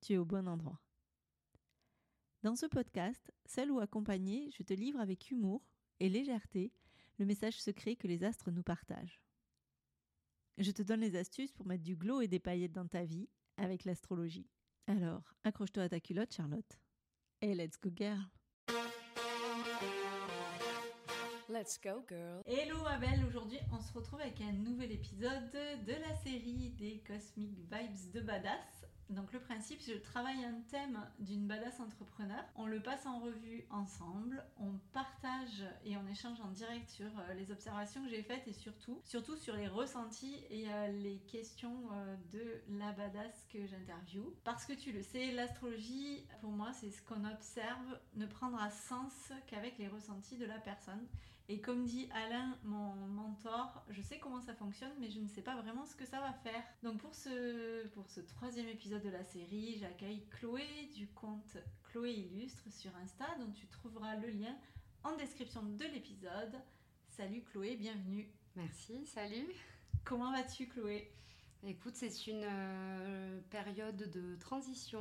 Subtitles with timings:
[0.00, 0.80] tu es au bon endroit.
[2.42, 5.62] Dans ce podcast, seul ou accompagné, je te livre avec humour
[6.00, 6.72] et légèreté
[7.18, 9.20] le message secret que les astres nous partagent.
[10.56, 13.28] Je te donne les astuces pour mettre du glow et des paillettes dans ta vie
[13.56, 14.48] avec l'astrologie.
[14.86, 16.78] Alors, accroche-toi à ta culotte, Charlotte.
[17.40, 18.20] Et let's go, girl!
[21.50, 22.42] Let's go, girl.
[22.44, 27.02] Hello ma belle, aujourd'hui on se retrouve avec un nouvel épisode de la série des
[27.06, 28.84] Cosmic Vibes de Badass.
[29.10, 33.64] Donc le principe, je travaille un thème d'une badass entrepreneur, on le passe en revue
[33.70, 38.46] ensemble, on partage et on échange en direct sur euh, les observations que j'ai faites
[38.46, 43.66] et surtout, surtout sur les ressentis et euh, les questions euh, de la badass que
[43.66, 44.34] j'interviewe.
[44.44, 49.32] Parce que tu le sais, l'astrologie, pour moi, c'est ce qu'on observe ne prendra sens
[49.46, 51.06] qu'avec les ressentis de la personne.
[51.50, 55.40] Et comme dit Alain, mon mentor, je sais comment ça fonctionne, mais je ne sais
[55.40, 56.62] pas vraiment ce que ça va faire.
[56.82, 62.12] Donc pour ce, pour ce troisième épisode de la série, j'accueille Chloé du compte Chloé
[62.12, 64.54] Illustre sur Insta, dont tu trouveras le lien
[65.04, 66.54] en description de l'épisode.
[67.08, 68.30] Salut Chloé, bienvenue.
[68.54, 69.48] Merci, salut.
[70.04, 71.10] Comment vas-tu Chloé?
[71.62, 75.00] Écoute, c'est une euh, période de transition,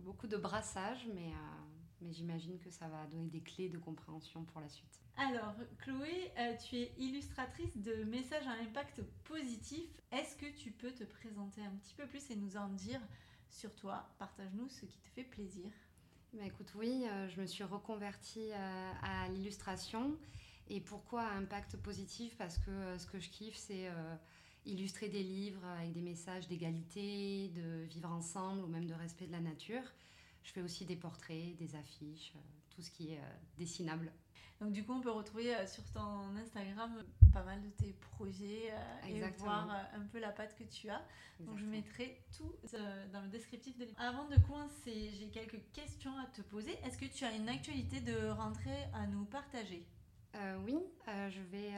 [0.00, 1.28] beaucoup de brassage, mais...
[1.28, 1.68] Euh,
[2.00, 5.02] mais j'imagine que ça va donner des clés de compréhension pour la suite.
[5.20, 9.90] Alors, Chloé, euh, tu es illustratrice de messages à impact positif.
[10.12, 13.00] Est-ce que tu peux te présenter un petit peu plus et nous en dire
[13.50, 14.08] sur toi?
[14.20, 15.72] Partage-nous ce qui te fait plaisir.
[16.34, 20.16] Bah écoute, oui, euh, je me suis reconvertie euh, à l'illustration.
[20.68, 22.36] Et pourquoi impact positif?
[22.36, 23.90] Parce que ce que je kiffe, c'est
[24.66, 29.32] illustrer des livres avec des messages d'égalité, de vivre ensemble ou même de respect de
[29.32, 29.82] la nature.
[30.44, 32.34] Je fais aussi des portraits, des affiches,
[32.70, 33.20] tout ce qui est
[33.56, 34.12] dessinable.
[34.60, 36.90] Donc du coup, on peut retrouver euh, sur ton Instagram
[37.32, 38.72] pas mal de tes projets
[39.08, 41.02] et voir un peu la patte que tu as.
[41.40, 42.52] Donc je mettrai tout
[43.12, 44.04] dans le descriptif de l'épisode.
[44.04, 46.72] Avant de commencer, j'ai quelques questions à te poser.
[46.84, 49.86] Est-ce que tu as une actualité de rentrée à nous partager?
[50.66, 50.76] Oui,
[51.06, 51.70] je vais.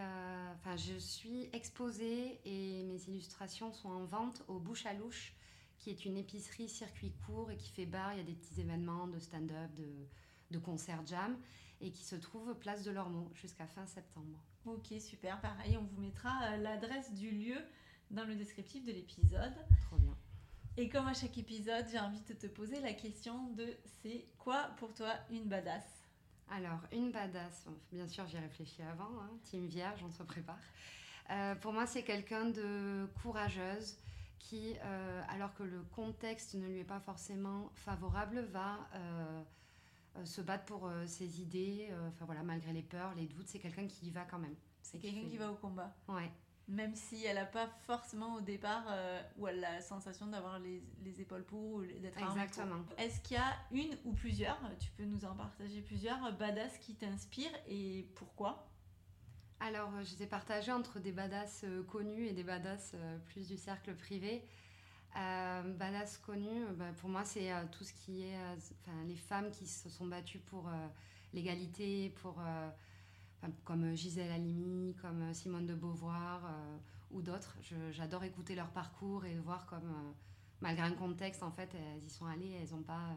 [0.54, 5.34] Enfin, je suis exposée et mes illustrations sont en vente au Bouche à Louche
[5.80, 8.12] qui est une épicerie circuit court et qui fait bar.
[8.12, 9.88] Il y a des petits événements de stand-up, de,
[10.50, 11.36] de concerts jam
[11.80, 14.38] et qui se trouve place de l'Ormeau jusqu'à fin septembre.
[14.66, 15.41] Ok, super.
[15.41, 17.58] Pareil, on vous mettra euh, l'adresse du lieu
[18.10, 19.54] dans le descriptif de l'épisode.
[19.86, 20.16] Trop bien.
[20.76, 23.66] Et comme à chaque épisode, j'ai envie de te poser la question de
[24.02, 25.84] c'est quoi pour toi une badass?
[26.50, 30.58] Alors, une badass, bien sûr, j'y réfléchi avant, hein, team vierge, on se prépare.
[31.30, 33.97] Euh, pour moi, c'est quelqu'un de courageuse,
[34.38, 39.42] qui, euh, alors que le contexte ne lui est pas forcément favorable, va euh,
[40.25, 41.88] se battre pour ses idées.
[42.09, 44.54] Enfin voilà, malgré les peurs, les doutes, c'est quelqu'un qui y va quand même.
[44.82, 45.94] C'est quelqu'un qui va au combat.
[46.09, 46.31] Ouais.
[46.69, 48.84] Même si elle n'a pas forcément au départ,
[49.38, 52.84] ou elle a la sensation d'avoir les, les, épaules pour ou d'être Exactement.
[52.97, 56.95] Est-ce qu'il y a une ou plusieurs, tu peux nous en partager plusieurs, badass qui
[56.95, 58.71] t'inspirent et pourquoi?
[59.60, 63.47] Alors, euh, je les ai entre des badass euh, connus et des badass euh, plus
[63.47, 64.42] du cercle privé.
[65.16, 68.39] Euh, badass connus, bah, pour moi, c'est tout ce qui est
[69.07, 70.71] les femmes qui se sont battues pour
[71.33, 72.41] l'égalité, pour
[73.65, 76.42] comme Gisèle Halimi, comme Simone de Beauvoir
[77.10, 77.57] ou d'autres.
[77.91, 80.15] J'adore écouter leur parcours et voir comme,
[80.60, 83.16] malgré un contexte, en fait, elles y sont allées, elles n'ont pas,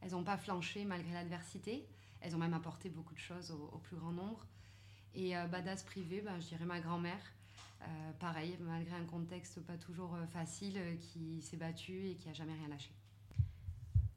[0.00, 1.88] elles pas flanché malgré l'adversité.
[2.20, 4.46] Elles ont même apporté beaucoup de choses au plus grand nombre.
[5.14, 7.20] Et euh, badass privé, ben, je dirais ma grand-mère.
[7.82, 12.32] Euh, pareil, malgré un contexte pas toujours euh, facile, qui s'est battue et qui a
[12.32, 12.90] jamais rien lâché.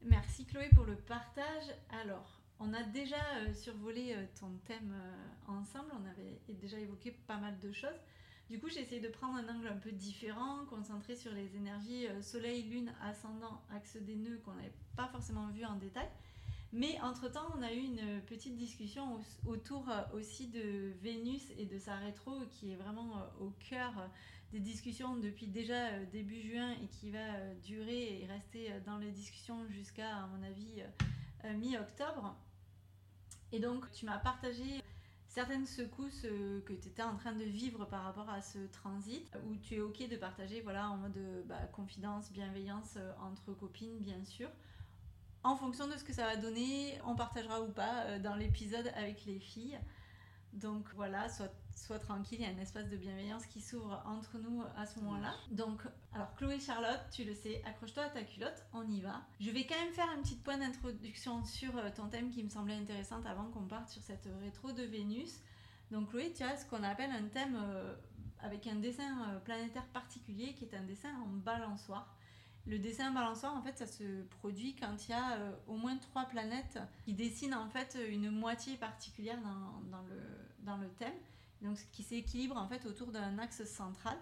[0.02, 1.74] Merci Chloé pour le partage.
[2.02, 3.16] Alors, on a déjà
[3.54, 4.94] survolé ton thème
[5.48, 8.00] ensemble, on avait déjà évoqué pas mal de choses.
[8.48, 12.06] Du coup, j'ai essayé de prendre un angle un peu différent, concentré sur les énergies
[12.22, 16.08] soleil, lune, ascendant, axe des nœuds qu'on n'avait pas forcément vu en détail.
[16.72, 21.78] Mais entre-temps, on a eu une petite discussion autour euh, aussi de Vénus et de
[21.78, 24.06] sa rétro, qui est vraiment euh, au cœur euh,
[24.52, 29.66] des discussions depuis déjà début juin et qui va durer et rester dans les discussions
[29.68, 30.82] jusqu'à, à mon avis,
[31.56, 32.36] mi-octobre.
[33.50, 34.62] Et donc, tu m'as partagé
[35.26, 39.56] certaines secousses que tu étais en train de vivre par rapport à ce transit, où
[39.56, 44.48] tu es OK de partager voilà, en mode bah, confidence, bienveillance entre copines, bien sûr
[45.46, 48.90] en fonction de ce que ça va donner, on partagera ou pas euh, dans l'épisode
[48.96, 49.78] avec les filles.
[50.52, 54.64] Donc voilà, sois, tranquille, il y a un espace de bienveillance qui s'ouvre entre nous
[54.76, 55.34] à ce moment-là.
[55.52, 55.82] Donc,
[56.12, 59.20] alors Chloé Charlotte, tu le sais, accroche-toi à ta culotte, on y va.
[59.38, 62.48] Je vais quand même faire un petit point d'introduction sur euh, ton thème qui me
[62.48, 65.42] semblait intéressant avant qu'on parte sur cette rétro de Vénus.
[65.92, 67.94] Donc Chloé, tu as ce qu'on appelle un thème euh,
[68.40, 72.15] avec un dessin planétaire particulier qui est un dessin en balançoire.
[72.66, 75.96] Le dessin balançoire, en fait, ça se produit quand il y a euh, au moins
[75.98, 81.14] trois planètes qui dessinent en fait une moitié particulière dans, le, thème,
[81.62, 84.18] donc qui s'équilibre en fait autour d'un axe central.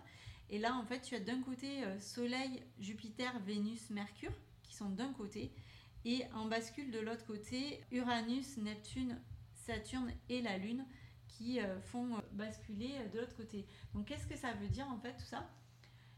[0.51, 4.91] Et là, en fait, tu as d'un côté euh, Soleil, Jupiter, Vénus, Mercure, qui sont
[4.91, 5.51] d'un côté,
[6.05, 9.19] et en bascule de l'autre côté Uranus, Neptune,
[9.55, 10.85] Saturne et la Lune,
[11.29, 13.67] qui euh, font basculer de l'autre côté.
[13.95, 15.49] Donc, qu'est-ce que ça veut dire en fait tout ça?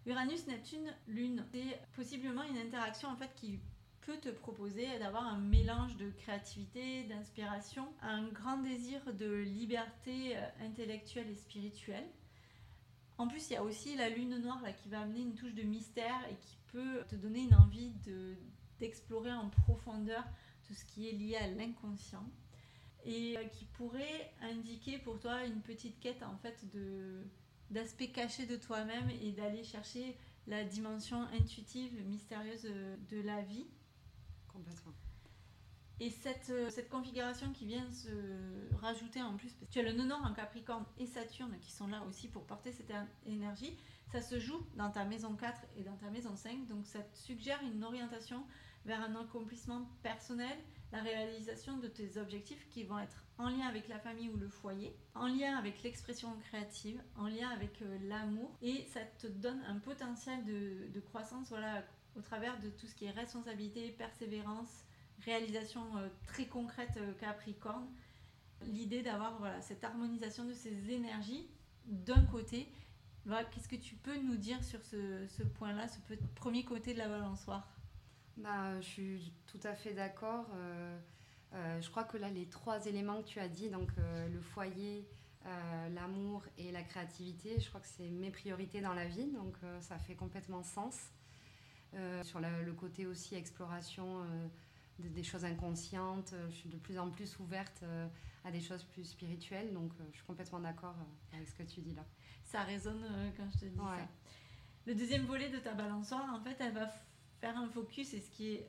[0.07, 3.59] Uranus, Neptune, Lune, c'est possiblement une interaction en fait qui
[4.03, 10.41] peut te proposer d'avoir un mélange de créativité, d'inspiration, un grand désir de liberté euh,
[10.61, 12.07] intellectuelle et spirituelle.
[13.19, 15.55] En plus, il y a aussi la lune noire là, qui va amener une touche
[15.55, 17.93] de mystère et qui peut te donner une envie
[18.79, 20.23] d'explorer en profondeur
[20.69, 22.31] tout ce qui est lié à l'inconscient
[23.05, 27.25] et euh, qui pourrait indiquer pour toi une petite quête en fait de
[27.71, 30.17] d'aspect caché de toi-même et d'aller chercher
[30.47, 33.67] la dimension intuitive, mystérieuse euh, de la vie.
[34.49, 34.93] Complètement.
[35.99, 38.11] Et cette, euh, cette configuration qui vient se
[38.81, 42.29] rajouter en plus, tu as le nonor en Capricorne et Saturne qui sont là aussi
[42.29, 42.93] pour porter cette
[43.25, 43.77] énergie,
[44.13, 47.17] ça se joue dans ta maison 4 et dans ta maison 5, donc ça te
[47.17, 48.45] suggère une orientation
[48.85, 50.57] vers un accomplissement personnel,
[50.93, 54.49] la réalisation de tes objectifs qui vont être en lien avec la famille ou le
[54.49, 59.61] foyer, en lien avec l'expression créative, en lien avec euh, l'amour, et ça te donne
[59.69, 61.85] un potentiel de, croissance voilà,
[62.17, 64.85] au travers de tout ce qui est responsabilité, persévérance,
[65.25, 67.87] réalisation euh, très concrète euh, Capricorne.
[68.63, 71.47] L'idée d'avoir voilà, cette harmonisation de ces énergies
[71.85, 72.69] d'un côté.
[73.51, 75.99] Qu'est-ce que tu peux nous dire sur ce, ce point-là, ce
[76.37, 77.69] premier côté de la balançoire?
[78.37, 80.47] Bah, Je suis tout à fait d'accord.
[81.55, 84.41] Euh, je crois que là, les trois éléments que tu as dit, donc euh, le
[84.41, 85.09] foyer,
[85.47, 89.57] euh, l'amour et la créativité, je crois que c'est mes priorités dans la vie, donc
[89.81, 91.13] ça fait complètement sens.
[92.25, 94.27] sur le côté aussi exploration
[94.99, 97.85] des choses inconscientes, je suis de plus en plus ouverte
[98.45, 100.97] à des choses plus spirituelles, donc je suis complètement d'accord
[101.33, 102.05] avec ce que tu dis là.
[102.45, 103.03] Ça résonne
[103.37, 104.09] quand je te dis ça.
[104.87, 106.89] Le deuxième volet de ta balançoire, en fait, elle va
[107.41, 108.67] faire un focus, et ce qui est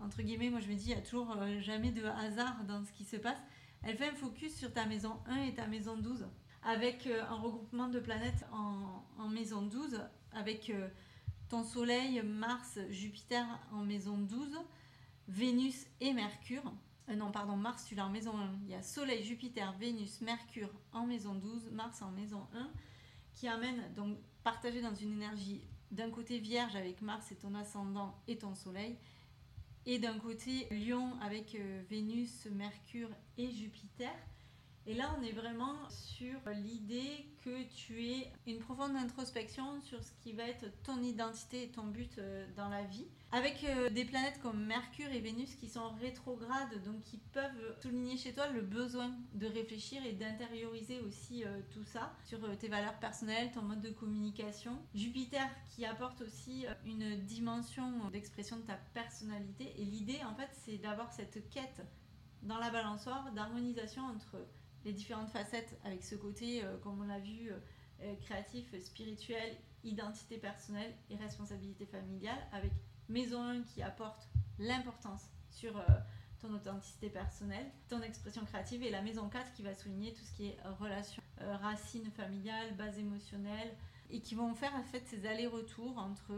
[0.00, 2.84] entre guillemets, moi je me dis, il n'y a toujours euh, jamais de hasard dans
[2.84, 3.38] ce qui se passe.
[3.82, 6.26] Elle fait un focus sur ta maison 1 et ta maison 12,
[6.62, 10.00] avec euh, un regroupement de planètes en, maison 12,
[10.32, 10.88] avec euh,
[11.48, 14.58] ton Soleil, Mars, Jupiter en maison 12,
[15.28, 16.62] Vénus et Mercure.
[17.08, 18.58] non, pardon, Mars, tu l'as en maison 1.
[18.64, 22.70] Il y a Soleil, Jupiter, Vénus, Mercure en maison 12, Mars en maison 1,
[23.34, 25.62] qui amène donc partagé dans une énergie
[25.94, 28.96] d'un côté vierge avec Mars et ton ascendant et ton Soleil,
[29.86, 34.12] et d'un côté Lion avec euh, Vénus, Mercure et Jupiter.
[34.86, 40.10] Et là, on est vraiment sur l'idée que tu aies une profonde introspection sur ce
[40.22, 43.06] qui va être ton identité et ton but euh, dans la vie.
[43.34, 48.16] Avec euh, des planètes comme Mercure et Vénus qui sont rétrogrades, donc qui peuvent souligner
[48.16, 52.94] chez toi le besoin de réfléchir et d'intérioriser aussi euh, tout ça sur tes valeurs
[53.00, 54.78] personnelles, ton mode de communication.
[54.94, 59.74] Jupiter qui apporte aussi une dimension d'expression de ta personnalité.
[59.78, 61.82] Et l'idée, en fait, c'est d'avoir cette quête
[62.44, 64.36] dans la balançoire d'harmonisation entre
[64.84, 67.58] les différentes facettes avec ce côté, euh, comme on l'a vu, euh,
[68.02, 72.72] euh, créatif, spirituel, identité personnelle et responsabilité familiale, avec
[73.08, 75.72] Maison 1 qui apporte l'importance sur
[76.40, 80.32] ton authenticité personnelle, ton expression créative, et la Maison 4 qui va souligner tout ce
[80.32, 83.74] qui est relation, racines familiales, base émotionnelle,
[84.10, 86.34] et qui vont faire en fait ces allers-retours entre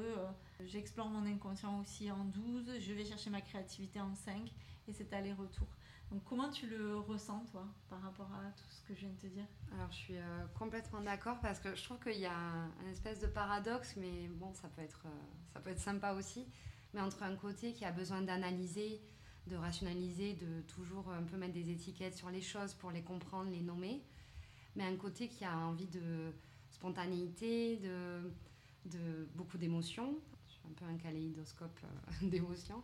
[0.64, 4.50] j'explore mon inconscient aussi en 12, je vais chercher ma créativité en 5,
[4.88, 5.66] et cet aller-retour.
[6.10, 9.18] Donc comment tu le ressens toi par rapport à tout ce que je viens de
[9.20, 9.46] te dire?
[9.75, 13.20] Alors je suis euh, complètement d'accord parce que je trouve qu'il y a un, espèce
[13.20, 16.46] de paradoxe, mais bon ça peut être euh, ça peut être sympa aussi.
[16.94, 19.02] Mais entre un côté qui a besoin d'analyser,
[19.48, 23.50] de rationaliser, de toujours un peu mettre des étiquettes sur les choses pour les comprendre,
[23.50, 24.02] les nommer,
[24.76, 26.32] mais un côté qui a envie de
[26.70, 28.32] spontanéité, de,
[28.86, 30.14] de beaucoup d'émotions.
[30.48, 32.82] Je suis un peu un kaléidoscope euh, d'émotions.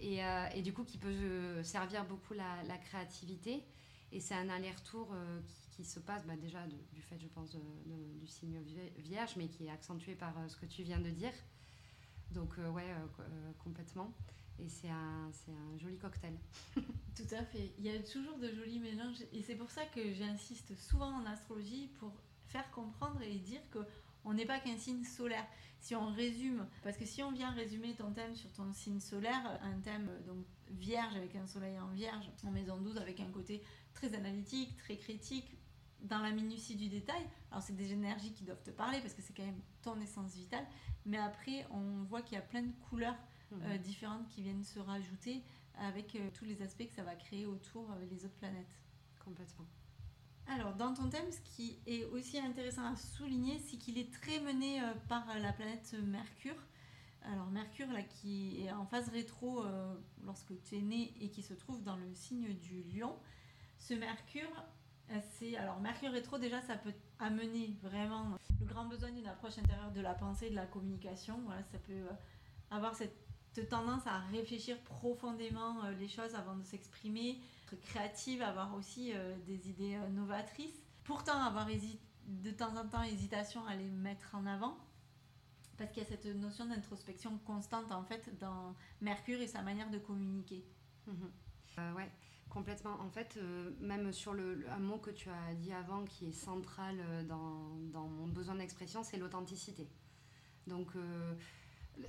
[0.00, 3.62] Et, euh, et, du coup, qui peut servir beaucoup la, créativité.
[4.12, 7.50] Et c'est un aller-retour euh, qui, qui, se passe bah, déjà du fait, je pense,
[7.50, 8.60] du signe
[8.98, 11.32] vierge, mais qui est accentué par ce que tu viens de dire.
[12.32, 12.94] Donc, ouais,
[13.62, 14.12] complètement.
[14.58, 16.36] Et c'est un, un, joli cocktail.
[16.76, 17.72] Tout à fait.
[17.78, 19.22] Il y a toujours de jolis mélanges.
[19.32, 22.12] Et c'est pour ça que j'insiste souvent en astrologie pour
[22.48, 23.78] faire comprendre et dire que
[24.24, 25.46] on n'est pas qu'un signe solaire.
[25.80, 29.58] Si on résume, parce que si on vient résumer ton thème sur ton signe solaire,
[29.62, 33.62] un thème donc vierge avec un soleil en vierge, en maison 12 avec un côté
[33.94, 35.56] très analytique, très critique,
[36.02, 37.22] dans la minutie du détail.
[37.50, 40.34] Alors c'est des énergies qui doivent te parler parce que c'est quand même ton essence
[40.34, 40.66] vitale,
[41.06, 43.16] mais après on voit qu'il y a plein de couleurs
[43.52, 43.78] euh, mhm.
[43.78, 45.42] différentes qui viennent se rajouter
[45.78, 48.78] avec euh, tous les aspects que ça va créer autour avec euh, les autres planètes.
[49.24, 49.66] Complètement.
[50.46, 54.40] Alors, dans ton thème, ce qui est aussi intéressant à souligner, c'est qu'il est très
[54.40, 56.56] mené par la planète Mercure.
[57.22, 59.62] Alors, Mercure, là, qui est en phase rétro
[60.24, 63.14] lorsque tu es né et qui se trouve dans le signe du lion.
[63.78, 64.50] Ce Mercure,
[65.32, 65.56] c'est.
[65.56, 70.00] Alors, Mercure rétro, déjà, ça peut amener vraiment le grand besoin d'une approche intérieure de
[70.00, 71.40] la pensée, de la communication.
[71.44, 72.06] Voilà, ça peut
[72.70, 73.16] avoir cette
[73.58, 79.36] tendance à réfléchir profondément euh, les choses avant de s'exprimer, être créative, avoir aussi euh,
[79.46, 80.82] des idées euh, novatrices.
[81.04, 81.66] Pourtant, avoir
[82.26, 84.78] de temps en temps hésitation à les mettre en avant,
[85.76, 89.90] parce qu'il y a cette notion d'introspection constante en fait dans Mercure et sa manière
[89.90, 90.64] de communiquer.
[91.06, 91.96] Mhm.
[91.96, 92.08] ouais,
[92.48, 93.00] complètement.
[93.00, 93.38] En fait,
[93.80, 98.06] même sur le, un mot que tu as dit avant qui est central dans, dans
[98.06, 99.88] mon besoin d'expression, c'est l'authenticité.
[100.66, 100.92] Donc,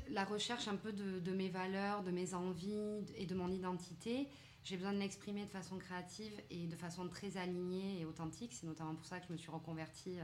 [0.10, 4.28] la recherche un peu de, mes valeurs, de mes envies et de mon identité,
[4.64, 8.54] j'ai besoin de l'exprimer de façon créative et de façon très alignée et authentique.
[8.54, 10.24] C'est notamment pour ça que je me suis reconvertie euh,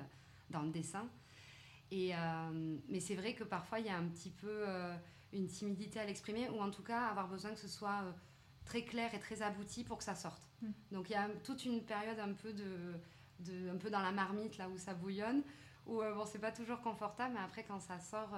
[0.52, 1.10] dans le dessin.
[1.90, 4.96] Et, euh, mais c'est vrai que parfois, il y a un petit peu euh,
[5.34, 8.04] une timidité à l'exprimer, ou en tout cas avoir besoin que ce soit
[8.66, 10.42] très clair et très abouti pour que ça sorte.
[10.62, 10.68] Mm.
[10.92, 14.58] Donc il y a toute une période un peu, de, un peu dans la marmite,
[14.58, 15.42] là où ça bouillonne,
[15.88, 18.36] où bon, c'est pas toujours confortable, mais après, quand ça sort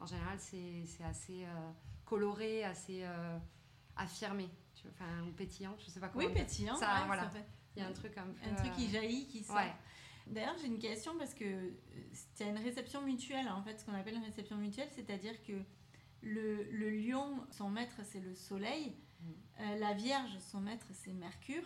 [0.00, 1.70] en général, c'est assez euh,
[2.04, 3.38] coloré, assez euh,
[3.96, 7.30] affirmé, tu vois, enfin, ou pétillant, je sais pas comment Oui, pétillant, ça, voilà.
[7.76, 9.60] Il y a un truc un truc qui euh, jaillit, qui sort.
[10.26, 11.72] D'ailleurs, j'ai une question parce que
[12.34, 15.52] c'est une réception mutuelle, en fait, ce qu'on appelle une réception mutuelle, c'est-à-dire que
[16.22, 19.78] le, le, lion, son maître, c'est le soleil, mm.
[19.78, 21.64] la vierge, son maître, c'est Mercure,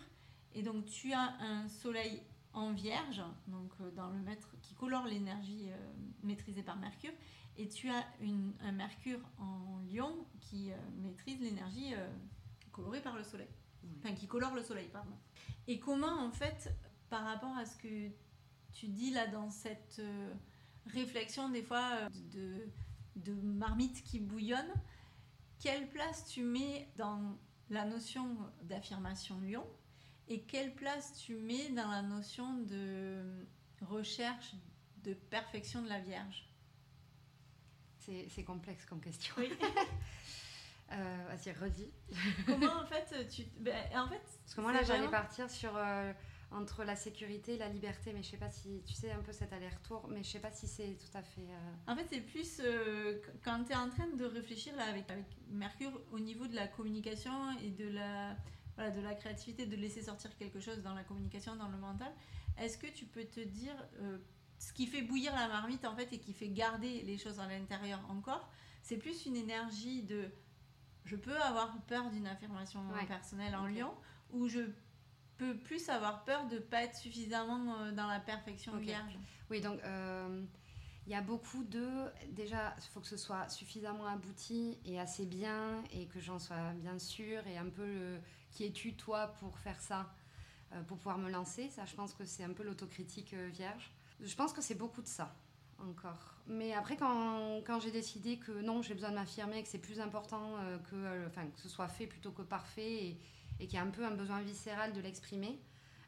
[0.54, 2.22] et donc tu as un soleil
[2.54, 5.68] en vierge, donc dans le maître qui colore l'énergie
[6.22, 7.12] maîtrisée par Mercure,
[7.56, 12.08] et tu as une, un Mercure en lion qui euh, maîtrise l'énergie euh,
[12.72, 13.48] colorée par le soleil.
[13.98, 15.14] Enfin, qui colore le soleil, pardon.
[15.66, 16.74] Et comment, en fait,
[17.10, 18.10] par rapport à ce que
[18.72, 20.32] tu dis là dans cette euh,
[20.86, 22.66] réflexion, des fois, de,
[23.16, 24.72] de marmite qui bouillonne,
[25.60, 27.38] quelle place tu mets dans
[27.70, 29.66] la notion d'affirmation lion
[30.28, 33.46] et quelle place tu mets dans la notion de
[33.82, 34.54] recherche
[35.02, 36.48] de perfection de la Vierge?
[37.98, 39.34] C'est complexe comme question.
[39.38, 39.50] Oui.
[40.92, 41.90] euh, Vas-y, redis.
[42.46, 43.44] Comment en fait tu.
[43.58, 45.74] Ben, en fait, Parce que moi là, j'allais partir sur.
[45.74, 46.12] Euh,
[46.54, 49.32] entre la sécurité et la liberté, mais je sais pas si tu sais un peu
[49.32, 51.40] cet aller-retour, mais je sais pas si c'est tout à fait.
[51.40, 55.10] Euh, en fait, c'est plus euh, quand tu es en train de réfléchir là avec,
[55.10, 58.36] avec Mercure au niveau de la communication et de la,
[58.76, 62.12] voilà, de la créativité, de laisser sortir quelque chose dans la communication, dans le mental.
[62.58, 63.74] Est-ce que tu peux te dire
[64.58, 67.46] ce qui fait bouillir la marmite en fait et qui fait garder les choses à
[67.46, 68.48] l'intérieur encore,
[68.82, 70.30] c'est plus une énergie de
[71.04, 73.92] je peux avoir peur d'une affirmation personnelle en lion
[74.30, 74.60] ou je
[75.36, 79.18] peux plus avoir peur de pas être suffisamment euh, dans la perfection vierge?
[79.50, 80.42] Oui, donc euh,
[81.06, 85.26] il y a beaucoup de déjà il faut que ce soit suffisamment abouti et assez
[85.26, 88.20] bien et que j'en sois bien sûre et un peu le,
[88.54, 90.14] qui es-tu toi pour faire ça
[90.72, 91.68] euh, pour pouvoir me lancer?
[91.68, 95.06] Ça je pense que c'est un peu l'autocritique vierge je pense que c'est beaucoup de
[95.06, 95.34] ça,
[95.78, 96.34] encore.
[96.46, 100.00] Mais après, quand, quand j'ai décidé que non, j'ai besoin de m'affirmer, que c'est plus
[100.00, 103.20] important euh, que, euh, enfin, que ce soit fait plutôt que parfait, et,
[103.60, 105.60] et qu'il y a un peu un besoin viscéral de l'exprimer,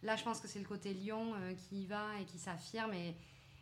[0.02, 2.92] là, je pense que c'est le côté lion euh, qui y va et qui s'affirme,
[2.94, 3.16] et,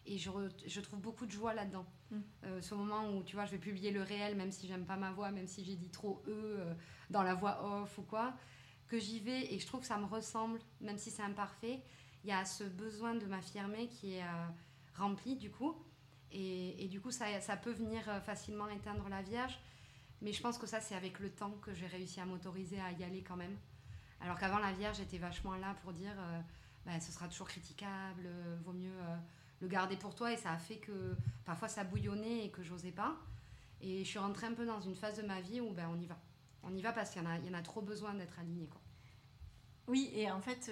[0.07, 0.31] et je,
[0.67, 1.87] je, trouve beaucoup de joie là-dedans.
[2.11, 2.61] Mm.
[2.61, 5.11] ce moment où, tu vois, je vais publier le réel, même si j'aime pas ma
[5.11, 6.61] voix, même si j'ai dit trop eux
[7.09, 8.35] dans la voix off ou quoi,
[8.95, 11.83] que j'y vais et je trouve que ça me ressemble, même si c'est imparfait
[12.23, 14.47] il y a ce besoin de m'affirmer qui est euh,
[14.97, 15.77] rempli du coup.
[16.37, 19.57] Et, du coup, ça, ça, peut venir euh, facilement éteindre la Vierge.
[20.21, 22.91] Mais je pense que ça, c'est avec le temps que j'ai réussi à m'autoriser à
[22.93, 23.57] y aller quand même.
[24.21, 26.17] Alors qu'avant, la Vierge était vachement là pour dire
[26.87, 28.27] bah, ce sera toujours critiquable,
[28.65, 28.99] vaut mieux
[29.61, 30.33] le garder pour toi.
[30.33, 33.17] Et ça a fait que parfois ça bouillonnait et que j'osais pas.
[33.81, 36.01] Et je suis rentrée un peu dans une phase de ma vie où ben, on
[36.01, 36.19] y va.
[36.63, 38.67] On y va parce qu'il y, y en a trop besoin d'être aligné.
[38.67, 38.81] Quoi.
[39.87, 40.71] Oui, et en fait,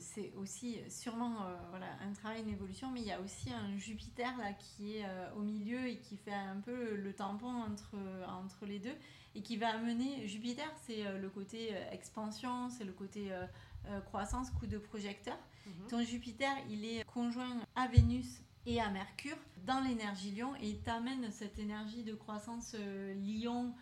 [0.00, 1.36] c'est aussi sûrement
[1.70, 5.06] voilà, un travail, une évolution, mais il y a aussi un Jupiter là qui est
[5.36, 7.94] au milieu et qui fait un peu le tampon entre,
[8.26, 8.96] entre les deux
[9.38, 14.00] et qui va amener Jupiter, c'est euh, le côté euh, expansion, c'est le côté euh,
[14.00, 15.38] croissance, coup de projecteur.
[15.66, 15.88] Mhm.
[15.88, 20.80] Ton Jupiter, il est conjoint à Vénus et à Mercure dans l'énergie Lion et il
[20.80, 23.72] t'amène cette énergie de croissance Lion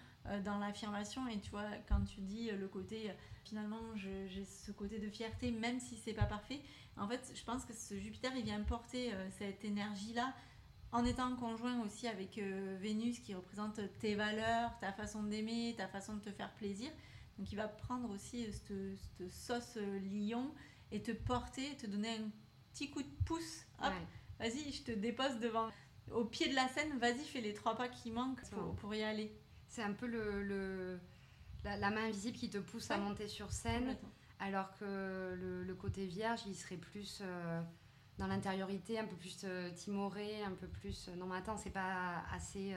[0.44, 3.12] dans l'affirmation et tu vois quand tu dis le côté
[3.44, 6.60] finalement j'ai ce côté de fierté même si c'est pas parfait
[6.96, 10.34] en fait je pense que ce Jupiter il vient porter cette énergie là
[10.92, 15.88] en étant conjoint aussi avec euh, Vénus qui représente tes valeurs, ta façon d'aimer, ta
[15.88, 16.90] façon de te faire plaisir.
[17.38, 20.50] Donc il va prendre aussi cette, sauce euh, lion
[20.92, 22.30] et te porter, te donner un
[22.72, 23.66] petit coup de pouce.
[23.82, 23.92] Hop,
[24.38, 25.68] vas-y, je te dépose devant,
[26.12, 28.40] au pied de la scène, vas-y, fais les trois pas qui manquent
[28.78, 29.30] pour, y aller.
[29.68, 30.98] C'est un peu le,
[31.64, 33.96] la, main invisible qui te pousse à monter sur scène,
[34.38, 35.34] alors que
[35.66, 37.20] le, côté vierge, il serait plus...
[37.22, 37.62] Euh,
[38.18, 41.68] dans l'intériorité, un peu plus euh, timoré, un peu plus euh, non mais attends, c'est
[41.68, 42.74] pas assez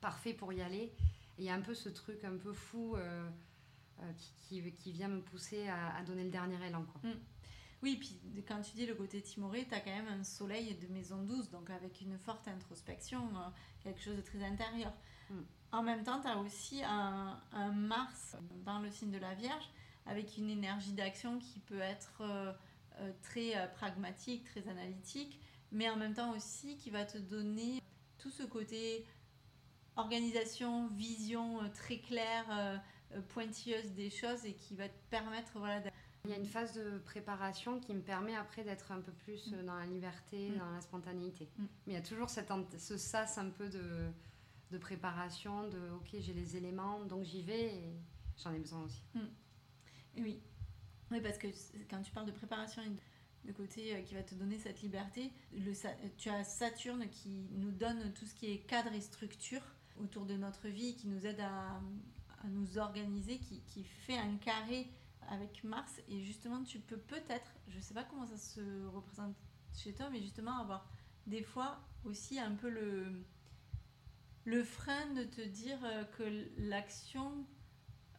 [0.00, 0.92] parfait pour y aller.
[1.38, 2.96] il y a un peu ce truc un peu fou
[4.16, 6.84] qui, qui, vient me pousser à, donner le dernier élan.
[6.84, 7.08] Quoi.
[7.08, 7.14] Mm.
[7.84, 10.92] Oui, puis quand tu dis le côté timoré, tu as quand même un soleil de
[10.92, 13.22] maison douce, donc avec une forte introspection,
[13.84, 14.92] quelque chose de très intérieur.
[15.30, 15.42] Mm.
[15.72, 19.70] En même temps, tu as aussi un, un, Mars dans le signe de la Vierge,
[20.06, 22.22] avec une énergie d'action qui peut être
[23.00, 27.80] euh, très euh, pragmatique, très analytique, mais en même temps aussi qui va te donner
[28.18, 29.06] tout ce côté
[29.96, 32.82] organisation, vision euh, très claire,
[33.28, 35.82] pointilleuse des choses et qui va te permettre voilà,
[36.24, 39.48] il y a une phase de préparation qui me permet après d'être un peu plus
[39.48, 39.64] mm.
[39.64, 40.58] dans la liberté, mm.
[40.58, 41.48] dans la spontanéité.
[41.56, 41.64] Mm.
[41.86, 44.10] Mais il y a toujours cette, ce sas un peu de,
[44.72, 47.92] de préparation, de ok, j'ai les éléments, donc j'y vais et
[48.42, 49.02] j'en ai besoin aussi.
[50.16, 50.40] Et oui,
[51.10, 51.46] oui, parce que
[51.90, 55.30] quand tu parles de préparation et de côté euh, qui va te donner cette liberté,
[55.52, 55.72] le,
[56.16, 59.62] tu as Saturne qui nous donne tout ce qui est cadre et structure
[60.00, 61.80] autour de notre vie, qui nous aide à,
[62.48, 64.88] nous organiser, qui, qui, fait un carré
[65.28, 66.00] avec Mars.
[66.08, 69.36] Et justement, tu peux peut-être, je ne sais pas comment ça se représente
[69.74, 70.90] chez toi, mais justement avoir
[71.28, 73.24] des fois aussi un peu le,
[74.44, 76.24] le frein de te dire euh, que
[76.58, 77.46] l'action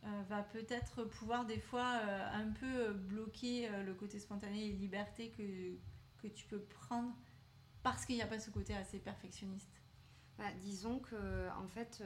[0.03, 5.31] euh, va peut-être pouvoir des fois euh, un peu bloquer le côté spontané et liberté
[5.31, 5.77] que,
[6.21, 7.13] que tu peux prendre
[7.81, 9.81] parce qu'il n'y a pas ce côté assez perfectionniste
[10.37, 12.01] bah, Disons que, en fait,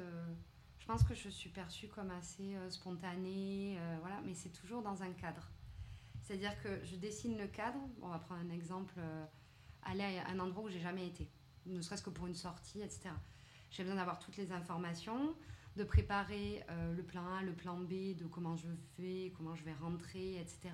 [0.80, 5.12] je pense que je suis perçue comme assez spontanée, voilà, mais c'est toujours dans un
[5.12, 5.52] cadre.
[6.24, 9.00] C'est-à-dire que je dessine le cadre, on va prendre un exemple,
[9.84, 11.30] aller à un endroit où j'ai jamais été,
[11.68, 13.12] ne serait-ce que pour une sortie, etc.
[13.70, 15.36] J'ai besoin d'avoir toutes les informations,
[15.78, 19.64] de préparer euh, le plan A, le plan B, de comment je vais, comment je
[19.64, 20.70] vais rentrer, etc.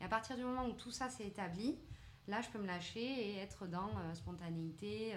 [0.00, 1.78] Et à partir du moment où tout ça s'est établi,
[2.26, 5.14] là, je peux me lâcher et être dans euh, spontanéité,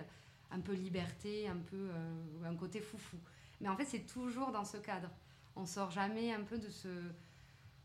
[0.51, 3.17] un peu liberté, un peu euh, un côté foufou.
[3.62, 5.10] Mais en fait, c'est toujours dans ce cadre.
[5.56, 6.89] On sort jamais un peu de, ce,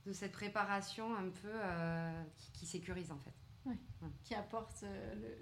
[0.05, 1.53] de cette préparation un peu
[2.53, 3.40] qui, sécurise en fait.
[4.25, 4.85] Qui apporte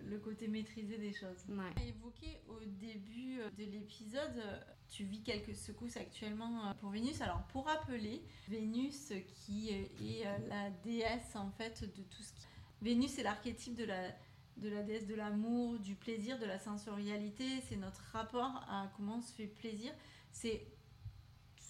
[0.04, 1.44] le, côté maîtrisé des choses.
[1.48, 1.86] Ouais.
[1.86, 4.42] évoqué au début de l'épisode
[4.88, 7.20] tu vis quelques secousses actuellement euh, pour Vénus.
[7.20, 12.46] Alors pour rappeler, Vénus qui est euh, la déesse en fait de tout ce qui...
[12.80, 14.08] Vénus est l'archétype de la,
[14.56, 17.44] de la déesse de l'amour, du plaisir, de la sensorialité.
[17.68, 19.92] C'est notre rapport à comment on se fait plaisir.
[20.30, 20.66] C'est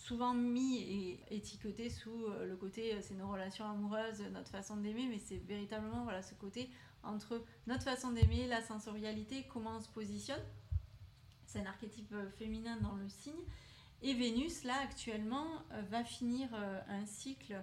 [0.09, 5.07] souvent mis et étiqueté sous euh, le côté c'est nos relations amoureuses, notre façon d'aimer,
[5.09, 6.71] mais c'est véritablement voilà ce côté
[7.03, 10.43] entre notre façon d'aimer, la sensorialité, comment on se positionne
[11.49, 13.41] c'est un archétype euh, féminin dans le signe.
[14.03, 17.57] Et Vénus, là, actuellement, euh, va finir euh, un cycle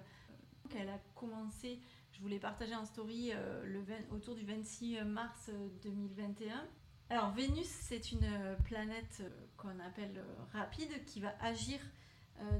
[0.68, 1.78] qu'elle a commencé,
[2.12, 3.30] je voulais partager en story,
[3.64, 5.50] le autour du 26 mars
[5.84, 6.66] 2021.
[7.08, 8.26] Alors, Vénus, c'est une
[8.64, 9.22] planète
[9.56, 11.78] qu'on appelle rapide, qui va agir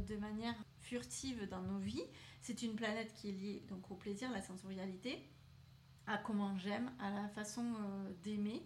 [0.09, 2.05] de manière furtive dans nos vies.
[2.41, 5.29] C'est une planète qui est liée donc au plaisir, la sensorialité,
[6.07, 7.65] à comment j'aime, à la façon
[8.23, 8.63] d'aimer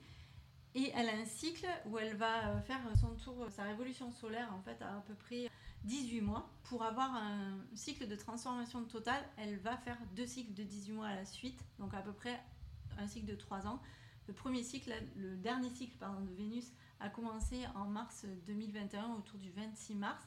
[0.74, 4.52] et elle a un cycle où elle va euh, faire son tour, sa révolution solaire
[4.54, 5.50] en fait à à peu près
[5.84, 6.48] 18 mois.
[6.64, 11.06] Pour avoir un cycle de transformation totale, elle va faire deux cycles de 18 mois
[11.08, 12.40] à la suite, donc à peu près
[12.98, 13.80] un cycle de 3 ans.
[14.28, 16.70] Le premier cycle, le dernier cycle pardon, de Vénus
[17.00, 20.22] a commencé en mars 2021 autour du 26 mars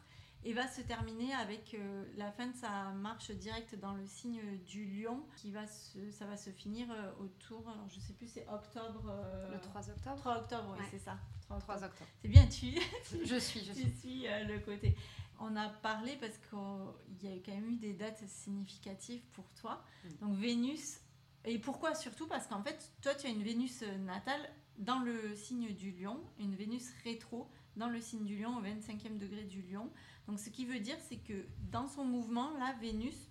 [0.46, 4.42] et va se terminer avec euh, la fin de sa marche directe dans le signe
[4.66, 8.28] du lion qui va se, ça va se finir euh, autour alors je sais plus
[8.28, 10.18] c'est octobre euh, le 3 octobre.
[10.18, 11.18] 3 octobre oui c'est ça.
[11.48, 12.78] 3 octobre, c'est bien tu
[13.26, 14.24] je suis je tu suis.
[14.48, 14.96] le côté.
[15.40, 19.84] On a parlé parce qu'il y a quand même eu des dates significatives pour toi.
[20.04, 20.10] Mm.
[20.26, 21.00] donc Vénus
[21.46, 21.96] et pourquoi?
[21.96, 26.20] Surtout parce qu'en fait toi tu as une Vénus natale dans le signe du lion
[26.40, 29.90] une Vénus rétro dans le signe du lion au 25e degré du lion
[30.28, 33.30] donc ce qui veut dire, c'est que dans son mouvement, la Vénus,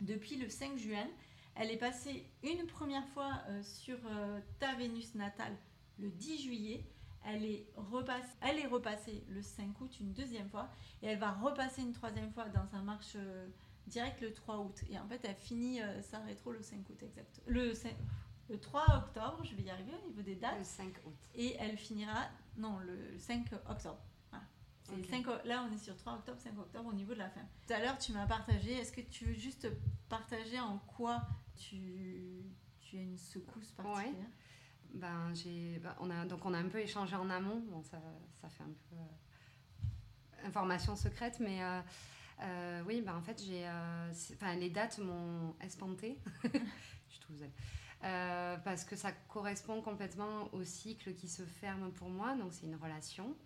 [0.00, 1.06] depuis le 5 juin,
[1.54, 5.56] elle est passée une première fois euh, sur euh, ta Vénus natale
[5.98, 6.86] le 10 juillet.
[7.26, 10.70] Elle est, repassée, elle est repassée le 5 août une deuxième fois
[11.02, 13.46] et elle va repasser une troisième fois dans sa marche euh,
[13.86, 14.84] directe le 3 août.
[14.90, 17.42] Et en fait, elle finit sa rétro le 5 août exact.
[17.46, 17.74] Le,
[18.48, 20.58] le 3 octobre, je vais y arriver au niveau des dates.
[20.58, 21.16] Le 5 août.
[21.34, 24.00] Et elle finira, non, le 5 octobre
[25.44, 27.42] là, on est sur 3 octobre, 5 octobre au niveau de la fin.
[27.66, 28.72] Tout à l'heure, tu m'as partagé.
[28.72, 29.68] Est-ce que tu veux juste
[30.08, 31.22] partager en quoi
[31.56, 32.44] tu,
[32.80, 34.26] tu as une secousse particulière?
[34.94, 37.62] Ben, j'ai, ben, on a, donc on a un peu échangé en amont.
[37.68, 37.98] Bon, ça,
[38.40, 41.80] ça fait un peu euh, information secrète, mais euh,
[42.42, 43.68] euh, oui, ben, en fait, j'ai,
[44.58, 46.18] les dates m'ont espanté.
[46.42, 46.48] Je
[47.08, 47.34] suis tout
[48.64, 52.34] parce que ça correspond complètement au cycle qui se ferme pour moi.
[52.34, 53.36] Donc, c'est une relation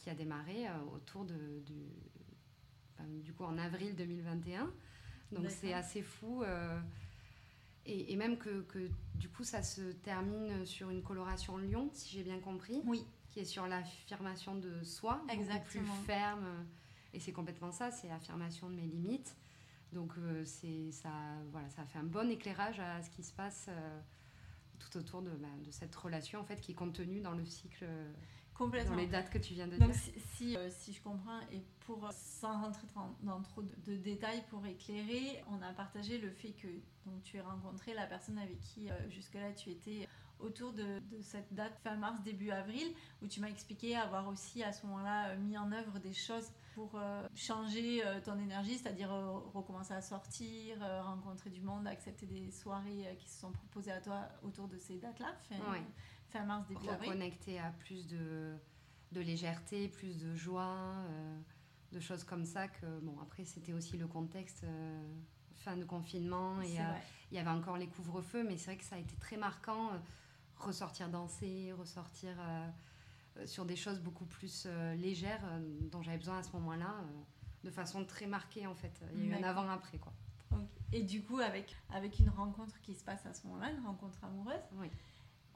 [0.00, 1.62] qui a démarré euh, autour de,
[3.22, 4.72] du coup en avril 2021.
[5.32, 6.42] Donc c'est assez fou.
[6.42, 6.80] Euh,
[7.86, 12.22] et, même que, que, du coup ça se termine sur une coloration lion, si j'ai
[12.22, 12.80] bien compris.
[12.84, 13.04] Oui.
[13.30, 15.84] Qui est sur l'affirmation de soi, Exactement.
[15.84, 16.66] plus ferme.
[17.12, 19.36] Et c'est complètement ça, c'est l'affirmation de mes limites.
[19.92, 21.10] Donc euh, c'est ça,
[21.52, 23.68] voilà, ça a fait un bon éclairage à ce qui se passe
[24.78, 27.86] tout autour de, bah, de, cette relation en fait qui est contenue dans le cycle
[28.60, 28.90] Complètement.
[28.90, 30.12] Dans les dates que tu viens de Donc, dire.
[30.34, 32.86] Si, euh, si, je comprends, et pour sans rentrer
[33.22, 36.68] dans, trop de, détails pour éclairer, on a partagé le fait que
[37.06, 40.06] donc, tu aies rencontré la personne avec qui euh, jusque-là tu étais
[40.40, 42.86] autour de, de, cette date fin mars, début avril,
[43.22, 46.52] où tu m'as expliqué avoir aussi à ce moment-là euh, mis en œuvre des choses
[46.74, 47.00] pour
[47.34, 49.10] changer ton énergie, c'est-à-dire
[49.52, 54.28] recommencer à sortir, rencontrer du monde, accepter des soirées qui se sont proposées à toi
[54.44, 55.34] autour de ces dates-là.
[55.50, 55.80] Oui
[56.30, 58.54] fin mars, début Reconnecter à plus de,
[59.12, 61.38] de légèreté, plus de joie, euh,
[61.92, 62.68] de choses comme ça.
[62.68, 65.14] Que, bon, après, c'était aussi le contexte euh,
[65.56, 66.84] fin de confinement et euh,
[67.30, 69.90] il y avait encore les couvre-feux, mais c'est vrai que ça a été très marquant.
[70.56, 72.36] ressortir danser, ressortir
[73.44, 74.66] sur des choses beaucoup plus
[74.96, 75.42] légères
[75.92, 77.04] dont j'avais besoin à ce moment-là,
[77.62, 79.00] de façon très marquée en fait.
[79.14, 80.12] Il y a eu un avant-après quoi.
[80.92, 84.18] Et du coup, avec, avec une rencontre qui se passe à ce moment-là, une rencontre
[84.24, 84.90] amoureuse, oui